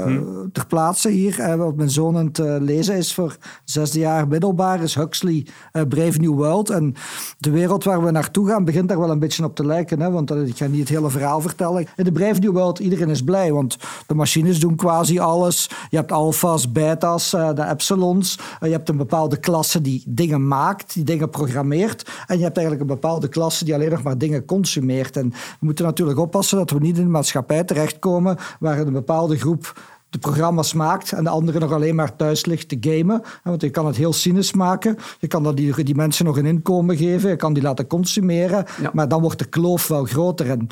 ter 0.51 0.65
plaatse 0.67 1.09
hier, 1.09 1.39
uh, 1.39 1.55
wat 1.55 1.75
mijn 1.75 1.89
zoon 1.89 2.17
aan 2.17 2.25
het 2.25 2.61
lezen 2.61 2.95
is 2.95 3.13
voor 3.13 3.37
zesde 3.63 3.99
jaar 3.99 4.27
middelbaar, 4.27 4.81
is 4.81 4.95
Huxley 4.95 5.45
Brave 5.71 6.19
New 6.19 6.33
World. 6.33 6.69
En 6.69 6.95
de 7.37 7.49
wereld 7.49 7.83
waar 7.83 8.03
we 8.03 8.11
naartoe 8.11 8.47
gaan 8.47 8.65
begint 8.65 8.89
daar 8.89 8.99
wel 8.99 9.11
een 9.11 9.19
beetje 9.19 9.43
op 9.43 9.55
te 9.55 9.65
lijken, 9.65 10.01
hè, 10.01 10.11
want 10.11 10.31
ik 10.31 10.57
ga 10.57 10.67
niet 10.67 10.79
het 10.79 10.89
hele 10.89 11.09
verhaal 11.09 11.41
vertellen. 11.41 11.87
In 11.95 12.03
de 12.03 12.11
Brave 12.11 12.39
New 12.39 12.51
World, 12.51 12.79
iedereen 12.79 13.09
is 13.09 13.23
blij, 13.23 13.51
want 13.51 13.77
de 14.07 14.15
machines 14.15 14.59
doen 14.59 14.75
quasi 14.75 15.19
alles. 15.19 15.69
Je 15.89 15.97
hebt 15.97 16.11
alfa's, 16.11 16.71
beta's, 16.71 17.29
de 17.29 17.65
epsilons. 17.69 18.39
je 18.61 18.69
hebt 18.69 18.89
een 18.89 18.97
bepaalde 18.97 19.37
die 19.71 20.03
dingen 20.07 20.47
maakt, 20.47 20.93
die 20.93 21.03
dingen 21.03 21.29
programmeert. 21.29 22.09
En 22.27 22.37
je 22.37 22.43
hebt 22.43 22.57
eigenlijk 22.57 22.89
een 22.89 22.95
bepaalde 22.95 23.27
klasse 23.27 23.65
die 23.65 23.73
alleen 23.73 23.91
nog 23.91 24.03
maar 24.03 24.17
dingen 24.17 24.45
consumeert. 24.45 25.17
En 25.17 25.29
we 25.29 25.65
moeten 25.65 25.85
natuurlijk 25.85 26.19
oppassen 26.19 26.57
dat 26.57 26.71
we 26.71 26.79
niet 26.79 26.97
in 26.97 27.03
een 27.03 27.11
maatschappij 27.11 27.63
terechtkomen 27.63 28.37
waar 28.59 28.79
een 28.79 28.93
bepaalde 28.93 29.37
groep 29.37 29.73
de 30.09 30.17
programma's 30.17 30.73
maakt 30.73 31.11
en 31.11 31.23
de 31.23 31.29
andere 31.29 31.59
nog 31.59 31.71
alleen 31.71 31.95
maar 31.95 32.15
thuis 32.15 32.45
ligt 32.45 32.69
te 32.69 32.77
gamen. 32.79 33.21
Want 33.43 33.61
je 33.61 33.69
kan 33.69 33.85
het 33.85 33.95
heel 33.95 34.13
cynisch 34.13 34.53
maken. 34.53 34.97
Je 35.19 35.27
kan 35.27 35.43
dat 35.43 35.57
die, 35.57 35.83
die 35.83 35.95
mensen 35.95 36.25
nog 36.25 36.37
een 36.37 36.45
inkomen 36.45 36.97
geven. 36.97 37.29
Je 37.29 37.35
kan 37.35 37.53
die 37.53 37.63
laten 37.63 37.87
consumeren. 37.87 38.65
Maar 38.93 39.07
dan 39.07 39.21
wordt 39.21 39.39
de 39.39 39.45
kloof 39.45 39.87
wel 39.87 40.05
groter. 40.05 40.49
En 40.49 40.67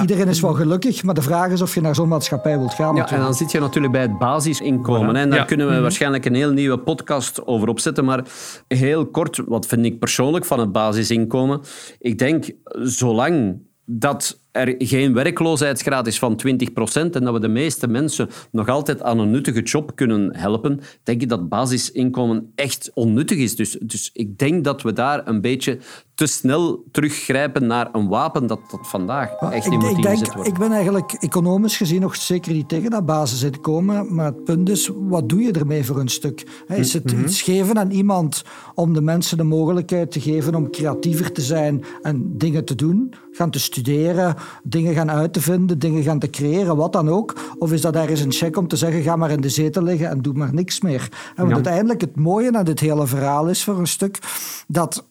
Iedereen 0.00 0.28
is 0.28 0.40
wel 0.40 0.54
gelukkig, 0.54 1.02
maar 1.02 1.14
de 1.14 1.22
vraag 1.22 1.50
is 1.50 1.62
of 1.62 1.74
je 1.74 1.80
naar 1.80 1.94
zo'n 1.94 2.08
maatschappij 2.08 2.58
wilt 2.58 2.74
gaan. 2.74 2.96
Ja, 2.96 3.10
en 3.10 3.20
dan 3.20 3.34
zit 3.34 3.50
je 3.50 3.60
natuurlijk 3.60 3.92
bij 3.92 4.02
het 4.02 4.18
basisinkomen. 4.18 5.16
En 5.16 5.30
daar 5.30 5.44
kunnen 5.44 5.66
we 5.66 5.72
mhm. 5.72 5.82
waarschijnlijk 5.82 6.24
een 6.24 6.34
heel 6.34 6.52
nieuwe 6.52 6.78
podcast 6.78 7.46
over 7.46 7.68
opzetten. 7.68 8.04
Maar 8.04 8.24
heel 8.68 9.06
kort, 9.06 9.40
wat 9.46 9.66
vind 9.66 9.84
ik 9.84 9.98
persoonlijk 9.98 10.44
van 10.44 10.60
het 10.60 10.72
basisinkomen? 10.72 11.60
Ik 11.98 12.18
denk, 12.18 12.50
zolang 12.82 13.62
dat 13.84 14.42
er 14.54 14.74
geen 14.78 15.14
werkloosheidsgraad 15.14 16.06
is 16.06 16.18
van 16.18 16.40
20% 16.46 16.50
en 16.92 17.10
dat 17.10 17.32
we 17.32 17.40
de 17.40 17.48
meeste 17.48 17.88
mensen 17.88 18.28
nog 18.50 18.68
altijd 18.68 19.02
aan 19.02 19.18
een 19.18 19.30
nuttige 19.30 19.62
job 19.62 19.92
kunnen 19.94 20.36
helpen, 20.36 20.80
denk 21.02 21.22
ik 21.22 21.28
dat 21.28 21.48
basisinkomen 21.48 22.52
echt 22.54 22.90
onnuttig 22.94 23.38
is. 23.38 23.56
Dus, 23.56 23.76
dus 23.80 24.10
ik 24.12 24.38
denk 24.38 24.64
dat 24.64 24.82
we 24.82 24.92
daar 24.92 25.28
een 25.28 25.40
beetje 25.40 25.78
te 26.14 26.26
snel 26.26 26.84
teruggrijpen 26.90 27.66
naar 27.66 27.88
een 27.92 28.08
wapen 28.08 28.46
dat, 28.46 28.60
dat 28.70 28.80
vandaag 28.82 29.30
echt 29.30 29.70
niet 29.70 29.80
moet 29.80 29.96
ingezet 29.96 30.34
worden. 30.34 30.52
Ik 30.52 30.58
ben 30.58 30.72
eigenlijk 30.72 31.12
economisch 31.12 31.76
gezien 31.76 32.00
nog 32.00 32.16
zeker 32.16 32.52
niet 32.52 32.68
tegen 32.68 32.90
dat 32.90 33.06
basisinkomen, 33.06 34.14
maar 34.14 34.26
het 34.26 34.44
punt 34.44 34.68
is, 34.68 34.90
wat 34.94 35.28
doe 35.28 35.42
je 35.42 35.52
ermee 35.52 35.84
voor 35.84 35.98
een 35.98 36.08
stuk? 36.08 36.64
Is 36.66 36.92
het 36.92 37.12
mhm. 37.12 37.24
iets 37.24 37.42
geven 37.42 37.78
aan 37.78 37.90
iemand 37.90 38.44
om 38.74 38.92
de 38.92 39.00
mensen 39.00 39.36
de 39.36 39.42
mogelijkheid 39.42 40.10
te 40.10 40.20
geven 40.20 40.54
om 40.54 40.70
creatiever 40.70 41.32
te 41.32 41.40
zijn 41.40 41.84
en 42.02 42.38
dingen 42.38 42.64
te 42.64 42.74
doen, 42.74 43.14
gaan 43.32 43.50
te 43.50 43.60
studeren, 43.60 44.34
dingen 44.62 44.94
gaan 44.94 45.10
uit 45.10 45.32
te 45.32 45.40
vinden, 45.40 45.78
dingen 45.78 46.02
gaan 46.02 46.18
te 46.18 46.30
creëren, 46.30 46.76
wat 46.76 46.92
dan 46.92 47.08
ook? 47.08 47.34
Of 47.58 47.72
is 47.72 47.80
dat 47.80 47.94
ergens 47.94 48.20
een 48.20 48.32
check 48.32 48.56
om 48.56 48.68
te 48.68 48.76
zeggen, 48.76 49.02
ga 49.02 49.16
maar 49.16 49.30
in 49.30 49.40
de 49.40 49.48
zetel 49.48 49.82
liggen 49.82 50.08
en 50.08 50.22
doe 50.22 50.34
maar 50.34 50.54
niks 50.54 50.80
meer? 50.80 51.08
En 51.36 51.42
want 51.42 51.54
uiteindelijk 51.54 52.00
het 52.00 52.16
mooie 52.16 52.52
aan 52.52 52.64
dit 52.64 52.80
hele 52.80 53.06
verhaal 53.06 53.48
is 53.48 53.64
voor 53.64 53.78
een 53.78 53.86
stuk 53.86 54.18
dat 54.66 55.04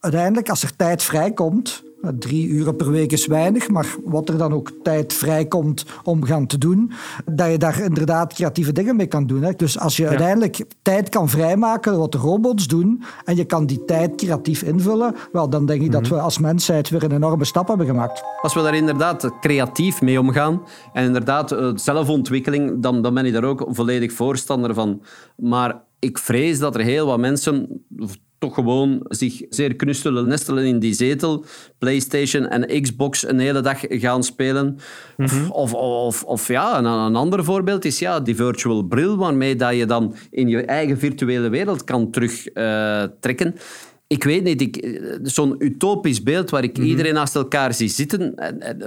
uiteindelijk 0.00 0.48
als 0.48 0.62
er 0.62 0.76
tijd 0.76 1.02
vrijkomt, 1.02 1.82
Drie 2.18 2.48
uren 2.48 2.76
per 2.76 2.90
week 2.90 3.12
is 3.12 3.26
weinig, 3.26 3.68
maar 3.68 3.86
wat 4.04 4.28
er 4.28 4.38
dan 4.38 4.52
ook 4.52 4.72
tijd 4.82 5.12
vrijkomt 5.12 5.84
om 6.04 6.24
gaan 6.24 6.46
te 6.46 6.58
doen, 6.58 6.92
dat 7.24 7.50
je 7.50 7.58
daar 7.58 7.80
inderdaad 7.80 8.34
creatieve 8.34 8.72
dingen 8.72 8.96
mee 8.96 9.06
kan 9.06 9.26
doen. 9.26 9.42
Hè. 9.42 9.52
Dus 9.52 9.78
als 9.78 9.96
je 9.96 10.08
uiteindelijk 10.08 10.64
tijd 10.82 11.08
kan 11.08 11.28
vrijmaken 11.28 11.98
wat 11.98 12.12
de 12.12 12.18
robots 12.18 12.66
doen 12.66 13.02
en 13.24 13.36
je 13.36 13.44
kan 13.44 13.66
die 13.66 13.84
tijd 13.84 14.14
creatief 14.16 14.62
invullen, 14.62 15.14
wel, 15.32 15.48
dan 15.50 15.66
denk 15.66 15.82
ik 15.82 15.92
dat 15.92 16.02
mhm. 16.02 16.14
we 16.14 16.20
als 16.20 16.38
mensheid 16.38 16.88
weer 16.88 17.02
een 17.02 17.12
enorme 17.12 17.44
stap 17.44 17.68
hebben 17.68 17.86
gemaakt. 17.86 18.22
Als 18.42 18.54
we 18.54 18.62
daar 18.62 18.74
inderdaad 18.74 19.30
creatief 19.40 20.00
mee 20.00 20.20
omgaan 20.20 20.62
en 20.92 21.04
inderdaad 21.04 21.52
eh, 21.52 21.70
zelfontwikkeling, 21.74 22.82
dan, 22.82 23.02
dan 23.02 23.14
ben 23.14 23.26
ik 23.26 23.32
daar 23.32 23.44
ook 23.44 23.66
volledig 23.68 24.12
voorstander 24.12 24.74
van. 24.74 25.02
Maar 25.36 25.82
ik 25.98 26.18
vrees 26.18 26.58
dat 26.58 26.74
er 26.74 26.80
heel 26.80 27.06
wat 27.06 27.18
mensen 27.18 27.84
toch 28.38 28.54
gewoon 28.54 29.00
zich 29.08 29.42
zeer 29.48 29.76
knustelen, 29.76 30.28
nestelen 30.28 30.64
in 30.64 30.78
die 30.78 30.94
zetel, 30.94 31.44
PlayStation 31.78 32.46
en 32.46 32.82
Xbox 32.82 33.28
een 33.28 33.38
hele 33.38 33.60
dag 33.60 33.78
gaan 33.88 34.22
spelen. 34.22 34.78
Mhm. 35.16 35.50
of, 35.50 35.74
of, 35.74 36.24
of, 36.24 36.48
ja, 36.48 36.78
een, 36.78 36.84
een, 36.84 37.16
ander 37.16 37.44
voorbeeld 37.44 37.84
is 37.84 37.98
ja, 37.98 38.20
die 38.20 38.36
virtual 38.36 38.82
bril, 38.82 39.16
waarmee 39.16 39.56
dat 39.56 39.74
je 39.74 39.86
dan 39.86 40.14
in 40.30 40.48
je 40.48 40.62
eigen 40.62 40.98
virtuele 40.98 41.48
wereld 41.48 41.84
kan 41.84 42.10
terugtrekken. 42.10 43.54
Uh, 43.54 43.60
ik 44.06 44.24
weet 44.24 44.44
niet, 44.44 44.88
zo'n 45.22 45.54
utopisch 45.58 46.22
beeld 46.22 46.50
waar 46.50 46.62
ik 46.62 46.78
mhm. 46.78 46.86
iedereen 46.86 47.14
naast 47.14 47.36
elkaar 47.36 47.74
zie 47.74 47.88
zitten, 47.88 48.34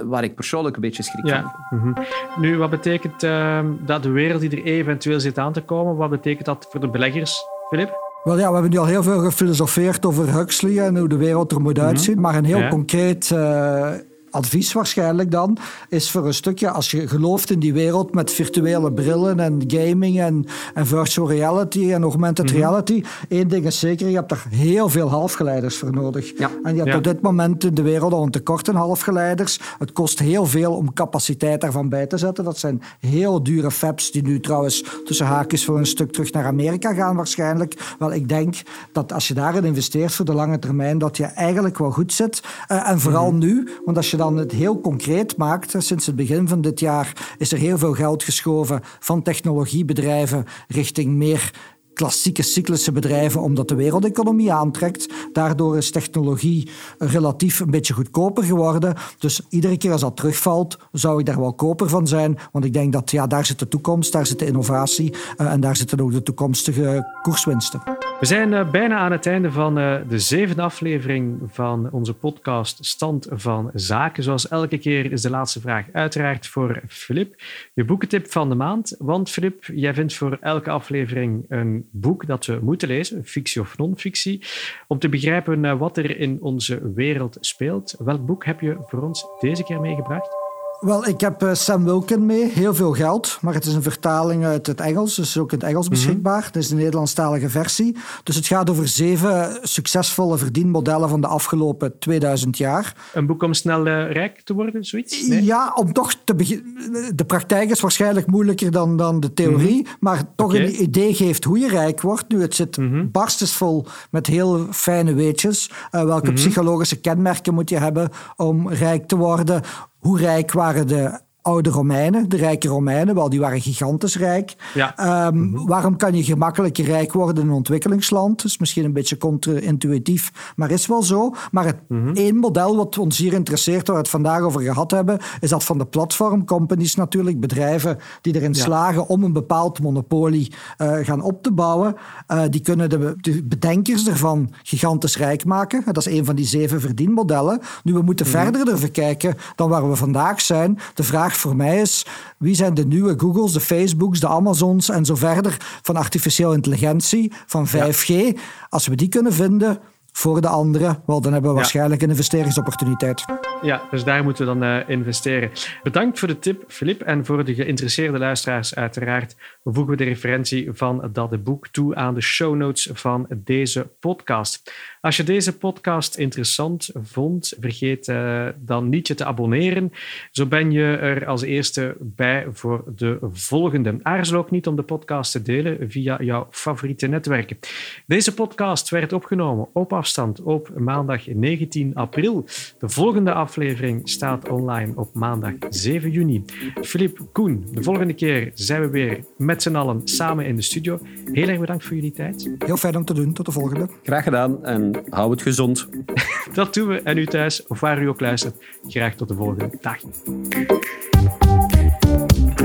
waar 0.04 0.24
ik 0.24 0.34
persoonlijk 0.34 0.74
een 0.74 0.82
beetje 0.82 1.02
schrik 1.02 1.26
ja. 1.26 1.54
van. 1.68 1.78
Mm 1.78 1.94
Nu, 2.36 2.56
wat 2.56 2.70
betekent 2.70 3.22
uh, 3.22 3.60
dat 3.86 4.02
de 4.02 4.10
wereld 4.10 4.40
die 4.40 4.50
er 4.50 4.62
eventueel 4.62 5.20
zit 5.20 5.38
aan 5.38 5.52
te 5.52 5.60
komen, 5.60 5.96
wat 5.96 6.10
betekent 6.10 6.46
dat 6.46 6.66
voor 6.70 6.80
de 6.80 6.88
beleggers, 6.88 7.44
Filip? 7.68 8.11
Wel 8.22 8.38
ja, 8.38 8.46
we 8.46 8.52
hebben 8.52 8.70
nu 8.70 8.78
al 8.78 8.86
heel 8.86 9.02
veel 9.02 9.18
gefilosofeerd 9.18 10.06
over 10.06 10.34
Huxley 10.36 10.78
en 10.78 10.96
hoe 10.96 11.08
de 11.08 11.16
wereld 11.16 11.52
er 11.52 11.60
moet 11.60 11.76
mhm. 11.76 11.86
uitzien. 11.86 12.20
Maar 12.20 12.34
een 12.34 12.44
heel 12.44 12.68
concreet 12.68 13.30
uh, 13.30 13.88
advies 14.32 14.72
waarschijnlijk 14.72 15.30
dan 15.30 15.58
is 15.88 16.10
voor 16.10 16.26
een 16.26 16.34
stukje, 16.34 16.70
als 16.70 16.90
je 16.90 17.08
gelooft 17.08 17.50
in 17.50 17.58
die 17.58 17.72
wereld 17.72 18.14
met 18.14 18.30
virtuele 18.32 18.92
brillen 18.92 19.40
en 19.40 19.62
gaming 19.66 20.20
en, 20.20 20.46
en 20.74 20.86
virtual 20.86 21.28
reality 21.28 21.92
en 21.92 22.02
augmented 22.02 22.46
mhm. 22.46 22.56
reality, 22.56 23.02
één 23.28 23.48
ding 23.48 23.66
is 23.66 23.78
zeker, 23.78 24.08
je 24.08 24.14
hebt 24.14 24.28
daar 24.28 24.46
heel 24.50 24.88
veel 24.88 25.08
halfgeleiders 25.08 25.76
voor 25.76 25.92
nodig. 25.92 26.38
Ja. 26.38 26.50
En 26.62 26.74
je 26.74 26.82
hebt 26.82 26.96
op 26.96 27.04
dit 27.04 27.20
moment 27.20 27.64
in 27.64 27.74
de 27.74 27.82
wereld 27.82 28.12
al 28.12 28.22
een 28.22 28.30
tekort 28.30 28.68
aan 28.68 28.76
halfgeleiders. 28.76 29.60
Het 29.78 29.92
kost 29.92 30.18
heel 30.18 30.46
veel 30.46 30.72
om 30.76 30.92
capaciteit 30.92 31.60
daarvan 31.60 31.88
bij 31.88 32.06
te 32.06 32.18
zetten. 32.18 32.44
Dat 32.44 32.58
zijn 32.58 32.82
heel 33.00 33.42
dure 33.42 33.70
fabs 33.70 34.10
die 34.10 34.22
nu 34.22 34.40
trouwens 34.40 34.84
tussen 35.04 35.26
haakjes 35.26 35.64
voor 35.64 35.78
een 35.78 35.86
stuk 35.86 36.12
terug 36.12 36.32
naar 36.32 36.44
Amerika 36.44 36.94
gaan 36.94 37.16
waarschijnlijk. 37.16 37.94
Wel, 37.98 38.12
ik 38.12 38.28
denk 38.28 38.56
dat 38.92 39.12
als 39.12 39.28
je 39.28 39.34
daarin 39.34 39.64
investeert 39.64 40.14
voor 40.14 40.24
de 40.24 40.34
lange 40.34 40.58
termijn, 40.58 40.98
dat 40.98 41.16
je 41.16 41.24
eigenlijk 41.24 41.78
wel 41.78 41.90
goed 41.90 42.12
zit. 42.12 42.42
Uh, 42.68 42.88
en 42.88 43.00
vooral 43.00 43.30
mhm. 43.30 43.38
nu, 43.38 43.68
want 43.84 43.96
als 43.96 44.10
je 44.10 44.16
dan 44.22 44.36
het 44.36 44.52
heel 44.52 44.80
concreet 44.80 45.36
maakt, 45.36 45.74
sinds 45.78 46.06
het 46.06 46.16
begin 46.16 46.48
van 46.48 46.60
dit 46.60 46.80
jaar 46.80 47.34
is 47.38 47.52
er 47.52 47.58
heel 47.58 47.78
veel 47.78 47.92
geld 47.92 48.22
geschoven 48.22 48.80
van 48.98 49.22
technologiebedrijven 49.22 50.44
richting 50.68 51.12
meer 51.12 51.50
klassieke 51.94 52.42
cyclische 52.42 52.92
bedrijven, 52.92 53.40
omdat 53.40 53.68
de 53.68 53.74
wereldeconomie 53.74 54.52
aantrekt. 54.52 55.08
Daardoor 55.32 55.76
is 55.76 55.90
technologie 55.90 56.70
relatief 56.98 57.60
een 57.60 57.70
beetje 57.70 57.94
goedkoper 57.94 58.44
geworden. 58.44 58.94
Dus 59.18 59.40
iedere 59.48 59.76
keer 59.76 59.92
als 59.92 60.00
dat 60.00 60.16
terugvalt, 60.16 60.78
zou 60.92 61.20
ik 61.20 61.26
daar 61.26 61.40
wel 61.40 61.54
koper 61.54 61.88
van 61.88 62.06
zijn. 62.06 62.38
Want 62.52 62.64
ik 62.64 62.72
denk 62.72 62.92
dat 62.92 63.10
ja, 63.10 63.26
daar 63.26 63.46
zit 63.46 63.58
de 63.58 63.68
toekomst, 63.68 64.12
daar 64.12 64.26
zit 64.26 64.38
de 64.38 64.46
innovatie 64.46 65.14
uh, 65.36 65.52
en 65.52 65.60
daar 65.60 65.76
zitten 65.76 66.00
ook 66.00 66.12
de 66.12 66.22
toekomstige 66.22 67.18
koerswinsten. 67.22 67.82
We 68.20 68.26
zijn 68.26 68.52
uh, 68.52 68.70
bijna 68.70 68.96
aan 68.96 69.12
het 69.12 69.26
einde 69.26 69.52
van 69.52 69.78
uh, 69.78 69.96
de 70.08 70.18
zevende 70.18 70.62
aflevering 70.62 71.40
van 71.46 71.88
onze 71.92 72.14
podcast 72.14 72.84
Stand 72.84 73.26
van 73.30 73.70
Zaken. 73.74 74.22
Zoals 74.22 74.48
elke 74.48 74.78
keer 74.78 75.12
is 75.12 75.22
de 75.22 75.30
laatste 75.30 75.60
vraag 75.60 75.86
uiteraard 75.92 76.46
voor 76.46 76.82
Filip. 76.88 77.42
Je 77.74 77.84
boekentip 77.84 78.30
van 78.30 78.48
de 78.48 78.54
maand. 78.54 78.94
Want 78.98 79.30
Filip, 79.30 79.64
jij 79.74 79.94
vindt 79.94 80.14
voor 80.14 80.38
elke 80.40 80.70
aflevering 80.70 81.44
een 81.48 81.81
boek 81.90 82.26
dat 82.26 82.46
we 82.46 82.58
moeten 82.62 82.88
lezen, 82.88 83.24
fictie 83.24 83.60
of 83.60 83.78
non-fictie, 83.78 84.44
om 84.86 84.98
te 84.98 85.08
begrijpen 85.08 85.64
eh, 85.64 85.78
wat 85.78 85.96
er 85.96 86.18
in 86.18 86.38
onze 86.40 86.92
wereld 86.92 87.36
speelt. 87.40 87.94
Welk 87.98 88.26
boek 88.26 88.44
heb 88.44 88.60
je 88.60 88.76
voor 88.80 89.02
ons 89.02 89.26
deze 89.40 89.64
keer 89.64 89.80
meegebracht? 89.80 90.41
Wel, 90.82 91.06
ik 91.06 91.20
heb 91.20 91.42
eh, 91.42 91.54
Sam 91.54 91.84
Wilkin 91.84 92.26
mee. 92.26 92.50
Heel 92.50 92.74
veel 92.74 92.92
geld. 92.92 93.38
Maar 93.40 93.54
het 93.54 93.66
is 93.66 93.74
een 93.74 93.82
vertaling 93.82 94.44
uit 94.44 94.66
het 94.66 94.80
Engels. 94.80 95.14
Dus 95.14 95.38
ook 95.38 95.52
in 95.52 95.58
het 95.58 95.68
Engels 95.68 95.88
mhm. 95.88 95.94
beschikbaar. 95.94 96.44
Het 96.44 96.56
is 96.56 96.68
de 96.68 96.74
Nederlandstalige 96.74 97.48
versie. 97.48 97.96
Dus 98.22 98.36
het 98.36 98.46
gaat 98.46 98.70
over 98.70 98.88
zeven 98.88 99.58
succesvolle 99.62 100.38
verdienmodellen 100.38 101.08
van 101.08 101.20
de 101.20 101.26
afgelopen 101.26 101.98
2000 101.98 102.58
jaar. 102.58 102.94
Een 103.12 103.26
boek 103.26 103.42
om 103.42 103.54
snel 103.54 103.86
uh, 103.86 104.12
rijk 104.12 104.40
te 104.40 104.54
worden, 104.54 104.84
zoiets? 104.84 105.26
Ja, 105.26 105.72
om 105.74 105.92
toch 105.92 106.14
te 106.24 106.34
beginnen. 106.34 107.16
De 107.16 107.24
praktijk 107.24 107.70
is 107.70 107.80
waarschijnlijk 107.80 108.26
moeilijker 108.26 108.70
dan, 108.70 108.96
dan 108.96 109.20
de 109.20 109.32
theorie. 109.32 109.82
Mhm. 109.82 109.92
Maar 110.00 110.22
toch 110.36 110.54
een 110.54 110.82
idee 110.82 111.14
geeft 111.14 111.44
hoe 111.44 111.58
je 111.58 111.68
rijk 111.68 112.00
wordt. 112.00 112.28
Nu, 112.28 112.40
het 112.40 112.54
zit 112.54 112.76
mm 112.76 113.10
barstensvol 113.12 113.86
met 114.10 114.26
heel 114.26 114.66
fijne 114.70 115.14
weetjes. 115.14 115.70
Uh, 115.92 116.04
welke 116.04 116.32
psychologische 116.32 117.00
kenmerken 117.00 117.54
moet 117.54 117.70
je 117.70 117.78
hebben 117.78 118.08
om 118.36 118.68
rijk 118.68 119.06
te 119.06 119.16
worden? 119.16 119.62
Hoe 120.02 120.18
rijk 120.18 120.52
waren 120.52 120.86
de 120.86 121.20
oude 121.42 121.70
Romeinen, 121.70 122.28
de 122.28 122.36
rijke 122.36 122.68
Romeinen, 122.68 123.14
wel, 123.14 123.28
die 123.28 123.40
waren 123.40 123.60
gigantisch 123.60 124.16
rijk. 124.16 124.54
Ja. 124.74 124.96
Ehm, 124.96 125.40
Mhm. 125.42 125.66
Waarom 125.66 125.96
kan 125.96 126.14
je 126.14 126.24
gemakkelijker 126.24 126.84
rijk 126.84 127.12
worden 127.12 127.42
in 127.42 127.48
een 127.48 127.54
ontwikkelingsland? 127.54 128.36
Dat 128.36 128.46
is 128.46 128.58
misschien 128.58 128.84
een 128.84 128.92
beetje 128.92 129.16
contra-intuïtief, 129.16 130.52
maar 130.56 130.70
is 130.70 130.86
wel 130.86 131.02
zo. 131.02 131.34
Maar 131.50 131.64
het 131.64 131.76
Mhm. 131.88 132.14
één 132.14 132.36
model 132.36 132.76
wat 132.76 132.98
ons 132.98 133.18
hier 133.18 133.32
interesseert, 133.32 133.86
waar 133.86 133.96
we 133.96 134.02
het 134.02 134.10
vandaag 134.10 134.40
over 134.40 134.60
gehad 134.60 134.90
hebben, 134.90 135.18
is 135.40 135.50
dat 135.50 135.64
van 135.64 135.78
de 135.78 135.86
platformcompanies 135.86 136.94
natuurlijk, 136.94 137.40
bedrijven 137.40 137.98
die 138.20 138.34
erin 138.34 138.54
slagen 138.54 139.06
om 139.08 139.24
een 139.24 139.32
bepaald 139.32 139.80
monopolie 139.82 140.52
eh, 140.76 140.92
gaan 141.02 141.22
op 141.22 141.42
te 141.42 141.52
bouwen. 141.52 141.94
Eh, 142.26 142.42
die 142.50 142.60
kunnen 142.60 142.90
de, 142.90 143.14
de 143.20 143.42
bedenkers 143.44 144.08
ervan 144.08 144.50
gigantisch 144.62 145.16
rijk 145.16 145.44
maken. 145.44 145.82
Dat 145.86 145.96
is 145.96 146.06
een 146.18 146.24
van 146.24 146.34
die 146.34 146.46
zeven 146.46 146.80
verdienmodellen. 146.80 147.60
Nu, 147.84 147.92
we 147.92 148.02
moeten 148.02 148.26
verder 148.26 148.64
durven 148.64 148.90
kijken 148.90 149.34
dan 149.54 149.68
waar 149.68 149.88
we 149.90 149.96
vandaag 149.96 150.40
zijn. 150.40 150.78
De 150.94 151.02
vraag 151.02 151.31
voor 151.36 151.56
mij 151.56 151.80
is, 151.80 152.06
wie 152.38 152.54
zijn 152.54 152.74
de 152.74 152.86
nieuwe 152.86 153.14
Googles, 153.18 153.52
de 153.52 153.60
Facebooks, 153.60 154.20
de 154.20 154.28
Amazons 154.28 154.88
en 154.88 155.04
zo 155.04 155.14
verder 155.14 155.56
van 155.82 155.96
artificiële 155.96 156.54
intelligentie, 156.54 157.32
van 157.46 157.66
5G? 157.68 158.38
Als 158.68 158.86
we 158.86 158.94
die 158.96 159.08
kunnen 159.08 159.32
vinden 159.32 159.78
voor 160.12 160.40
de 160.40 160.48
anderen, 160.48 161.02
wel, 161.06 161.20
dan 161.20 161.32
hebben 161.32 161.50
we 161.50 161.56
Ja. 161.56 161.62
waarschijnlijk 161.62 162.02
een 162.02 162.08
investeringsopportuniteit. 162.10 163.24
Ja, 163.62 163.82
dus 163.90 164.04
daar 164.04 164.24
moeten 164.24 164.46
we 164.46 164.52
dan 164.58 164.62
eh, 164.62 164.88
investeren. 164.88 165.50
Bedankt 165.82 166.18
voor 166.18 166.28
de 166.28 166.38
tip, 166.38 166.64
Filip. 166.68 167.00
En 167.02 167.24
voor 167.26 167.44
de 167.44 167.54
geïnteresseerde 167.54 168.18
luisteraars, 168.18 168.74
uiteraard, 168.74 169.36
voegen 169.64 169.86
we 169.86 169.96
de 169.96 170.04
referentie 170.04 170.68
van 170.72 171.08
dat 171.12 171.44
boek 171.44 171.68
toe 171.68 171.94
aan 171.94 172.14
de 172.14 172.20
show 172.20 172.54
notes 172.56 172.88
van 172.92 173.26
deze 173.36 173.90
podcast. 174.00 174.72
Als 175.02 175.16
je 175.16 175.22
deze 175.22 175.56
podcast 175.56 176.16
interessant 176.16 176.90
vond, 177.02 177.52
vergeet 177.60 178.08
eh, 178.08 178.46
dan 178.58 178.88
niet 178.88 179.08
je 179.08 179.14
te 179.14 179.24
abonneren. 179.24 179.92
Zo 180.30 180.46
ben 180.46 180.70
je 180.70 180.96
er 180.96 181.26
als 181.26 181.42
eerste 181.42 181.96
bij 182.00 182.46
voor 182.50 182.84
de 182.96 183.18
volgende. 183.32 183.98
Aarzel 184.02 184.38
ook 184.38 184.50
niet 184.50 184.66
om 184.66 184.76
de 184.76 184.82
podcast 184.82 185.32
te 185.32 185.42
delen 185.42 185.90
via 185.90 186.22
jouw 186.22 186.46
favoriete 186.50 187.06
netwerken. 187.06 187.58
Deze 188.06 188.34
podcast 188.34 188.90
werd 188.90 189.12
opgenomen 189.12 189.68
op 189.72 189.92
afstand 189.92 190.42
op 190.42 190.70
maandag 190.78 191.26
19 191.26 191.94
april. 191.94 192.44
De 192.78 192.88
volgende 192.88 193.32
aflevering 193.32 194.08
staat 194.08 194.48
online 194.48 194.92
op 194.96 195.14
maandag 195.14 195.52
7 195.68 196.10
juni. 196.10 196.44
Filip, 196.82 197.18
Koen, 197.32 197.66
de 197.70 197.82
volgende 197.82 198.14
keer 198.14 198.50
zijn 198.54 198.80
we 198.80 198.88
weer 198.88 199.24
met 199.36 199.62
z'n 199.62 199.74
allen 199.76 200.00
samen 200.04 200.46
in 200.46 200.56
de 200.56 200.62
studio. 200.62 200.98
Heel 201.32 201.48
erg 201.48 201.58
bedankt 201.58 201.84
voor 201.84 201.94
jullie 201.94 202.12
tijd. 202.12 202.50
Heel 202.58 202.76
fijn 202.76 202.96
om 202.96 203.04
te 203.04 203.14
doen. 203.14 203.32
Tot 203.32 203.46
de 203.46 203.52
volgende. 203.52 203.88
Graag 204.02 204.24
gedaan 204.24 204.64
en 204.64 204.91
hou 205.10 205.30
het 205.30 205.42
gezond. 205.42 205.88
Dat 206.52 206.74
doen 206.74 206.88
we. 206.88 207.02
En 207.02 207.18
u 207.18 207.26
thuis, 207.26 207.66
of 207.66 207.80
waar 207.80 208.02
u 208.02 208.08
ook 208.08 208.20
luistert, 208.20 208.54
graag 208.88 209.14
tot 209.14 209.28
de 209.28 209.34
volgende 209.34 209.70
dag. 209.80 209.96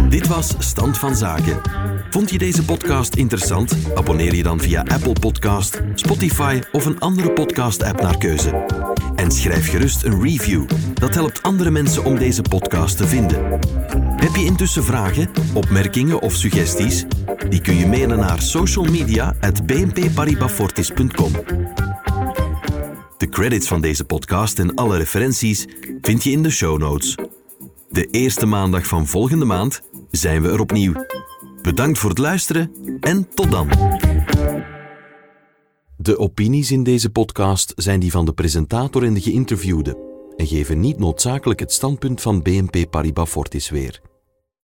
Dit 0.10 0.28
was 0.28 0.56
Stand 0.60 0.98
van 0.98 1.16
Zaken. 1.16 1.62
Vond 2.10 2.30
je 2.30 2.38
deze 2.38 2.66
podcast 2.66 3.16
interessant? 3.16 3.78
Abonneer 3.96 4.36
je 4.36 4.44
dan 4.44 4.60
via 4.60 4.84
Apple 4.88 5.14
Podcast, 5.20 5.82
Spotify 5.96 6.60
of 6.72 6.86
een 6.86 7.00
andere 7.00 7.32
podcast-app 7.32 8.02
naar 8.02 8.18
keuze. 8.18 8.66
En 9.16 9.32
schrijf 9.32 9.70
gerust 9.70 10.04
een 10.04 10.22
review. 10.22 10.70
Dat 10.94 11.14
helpt 11.14 11.44
andere 11.44 11.70
mensen 11.70 12.04
om 12.04 12.18
deze 12.18 12.42
podcast 12.42 12.98
te 12.98 13.08
vinden. 13.08 13.60
Heb 14.16 14.36
je 14.36 14.46
intussen 14.46 14.84
vragen, 14.84 15.30
opmerkingen 15.54 16.22
of 16.22 16.34
suggesties? 16.34 17.06
Die 17.50 17.62
kun 17.62 17.78
je 17.78 17.88
mailen 17.88 18.18
naar 18.18 18.42
socialmedia.bnpparibafortis.com. 18.42 21.32
De 23.18 23.30
credits 23.30 23.68
van 23.68 23.82
deze 23.82 24.04
podcast 24.04 24.60
en 24.60 24.74
alle 24.76 24.98
referenties 24.98 25.66
vind 26.02 26.24
je 26.24 26.32
in 26.32 26.44
de 26.44 26.50
show 26.50 26.80
notes. 26.80 27.16
De 27.90 28.08
eerste 28.12 28.46
maandag 28.46 28.88
van 28.88 29.08
volgende 29.08 29.46
maand 29.46 29.82
zijn 30.12 30.42
we 30.42 30.50
er 30.50 30.60
opnieuw. 30.60 31.06
Bedankt 31.62 32.00
voor 32.00 32.10
het 32.10 32.20
luisteren 32.20 32.72
en 33.00 33.28
tot 33.34 33.52
dan. 33.52 33.70
De 35.98 36.18
opinies 36.18 36.72
in 36.72 36.84
deze 36.84 37.10
podcast 37.10 37.74
zijn 37.76 38.00
die 38.00 38.12
van 38.12 38.26
de 38.26 38.34
presentator 38.34 39.04
en 39.04 39.14
de 39.14 39.22
geïnterviewde 39.22 39.98
en 40.36 40.48
geven 40.48 40.80
niet 40.80 41.00
noodzakelijk 41.00 41.60
het 41.60 41.72
standpunt 41.72 42.22
van 42.22 42.42
BNP 42.42 42.90
Paribas 42.90 43.30
Fortis 43.30 43.70
weer. 43.70 44.02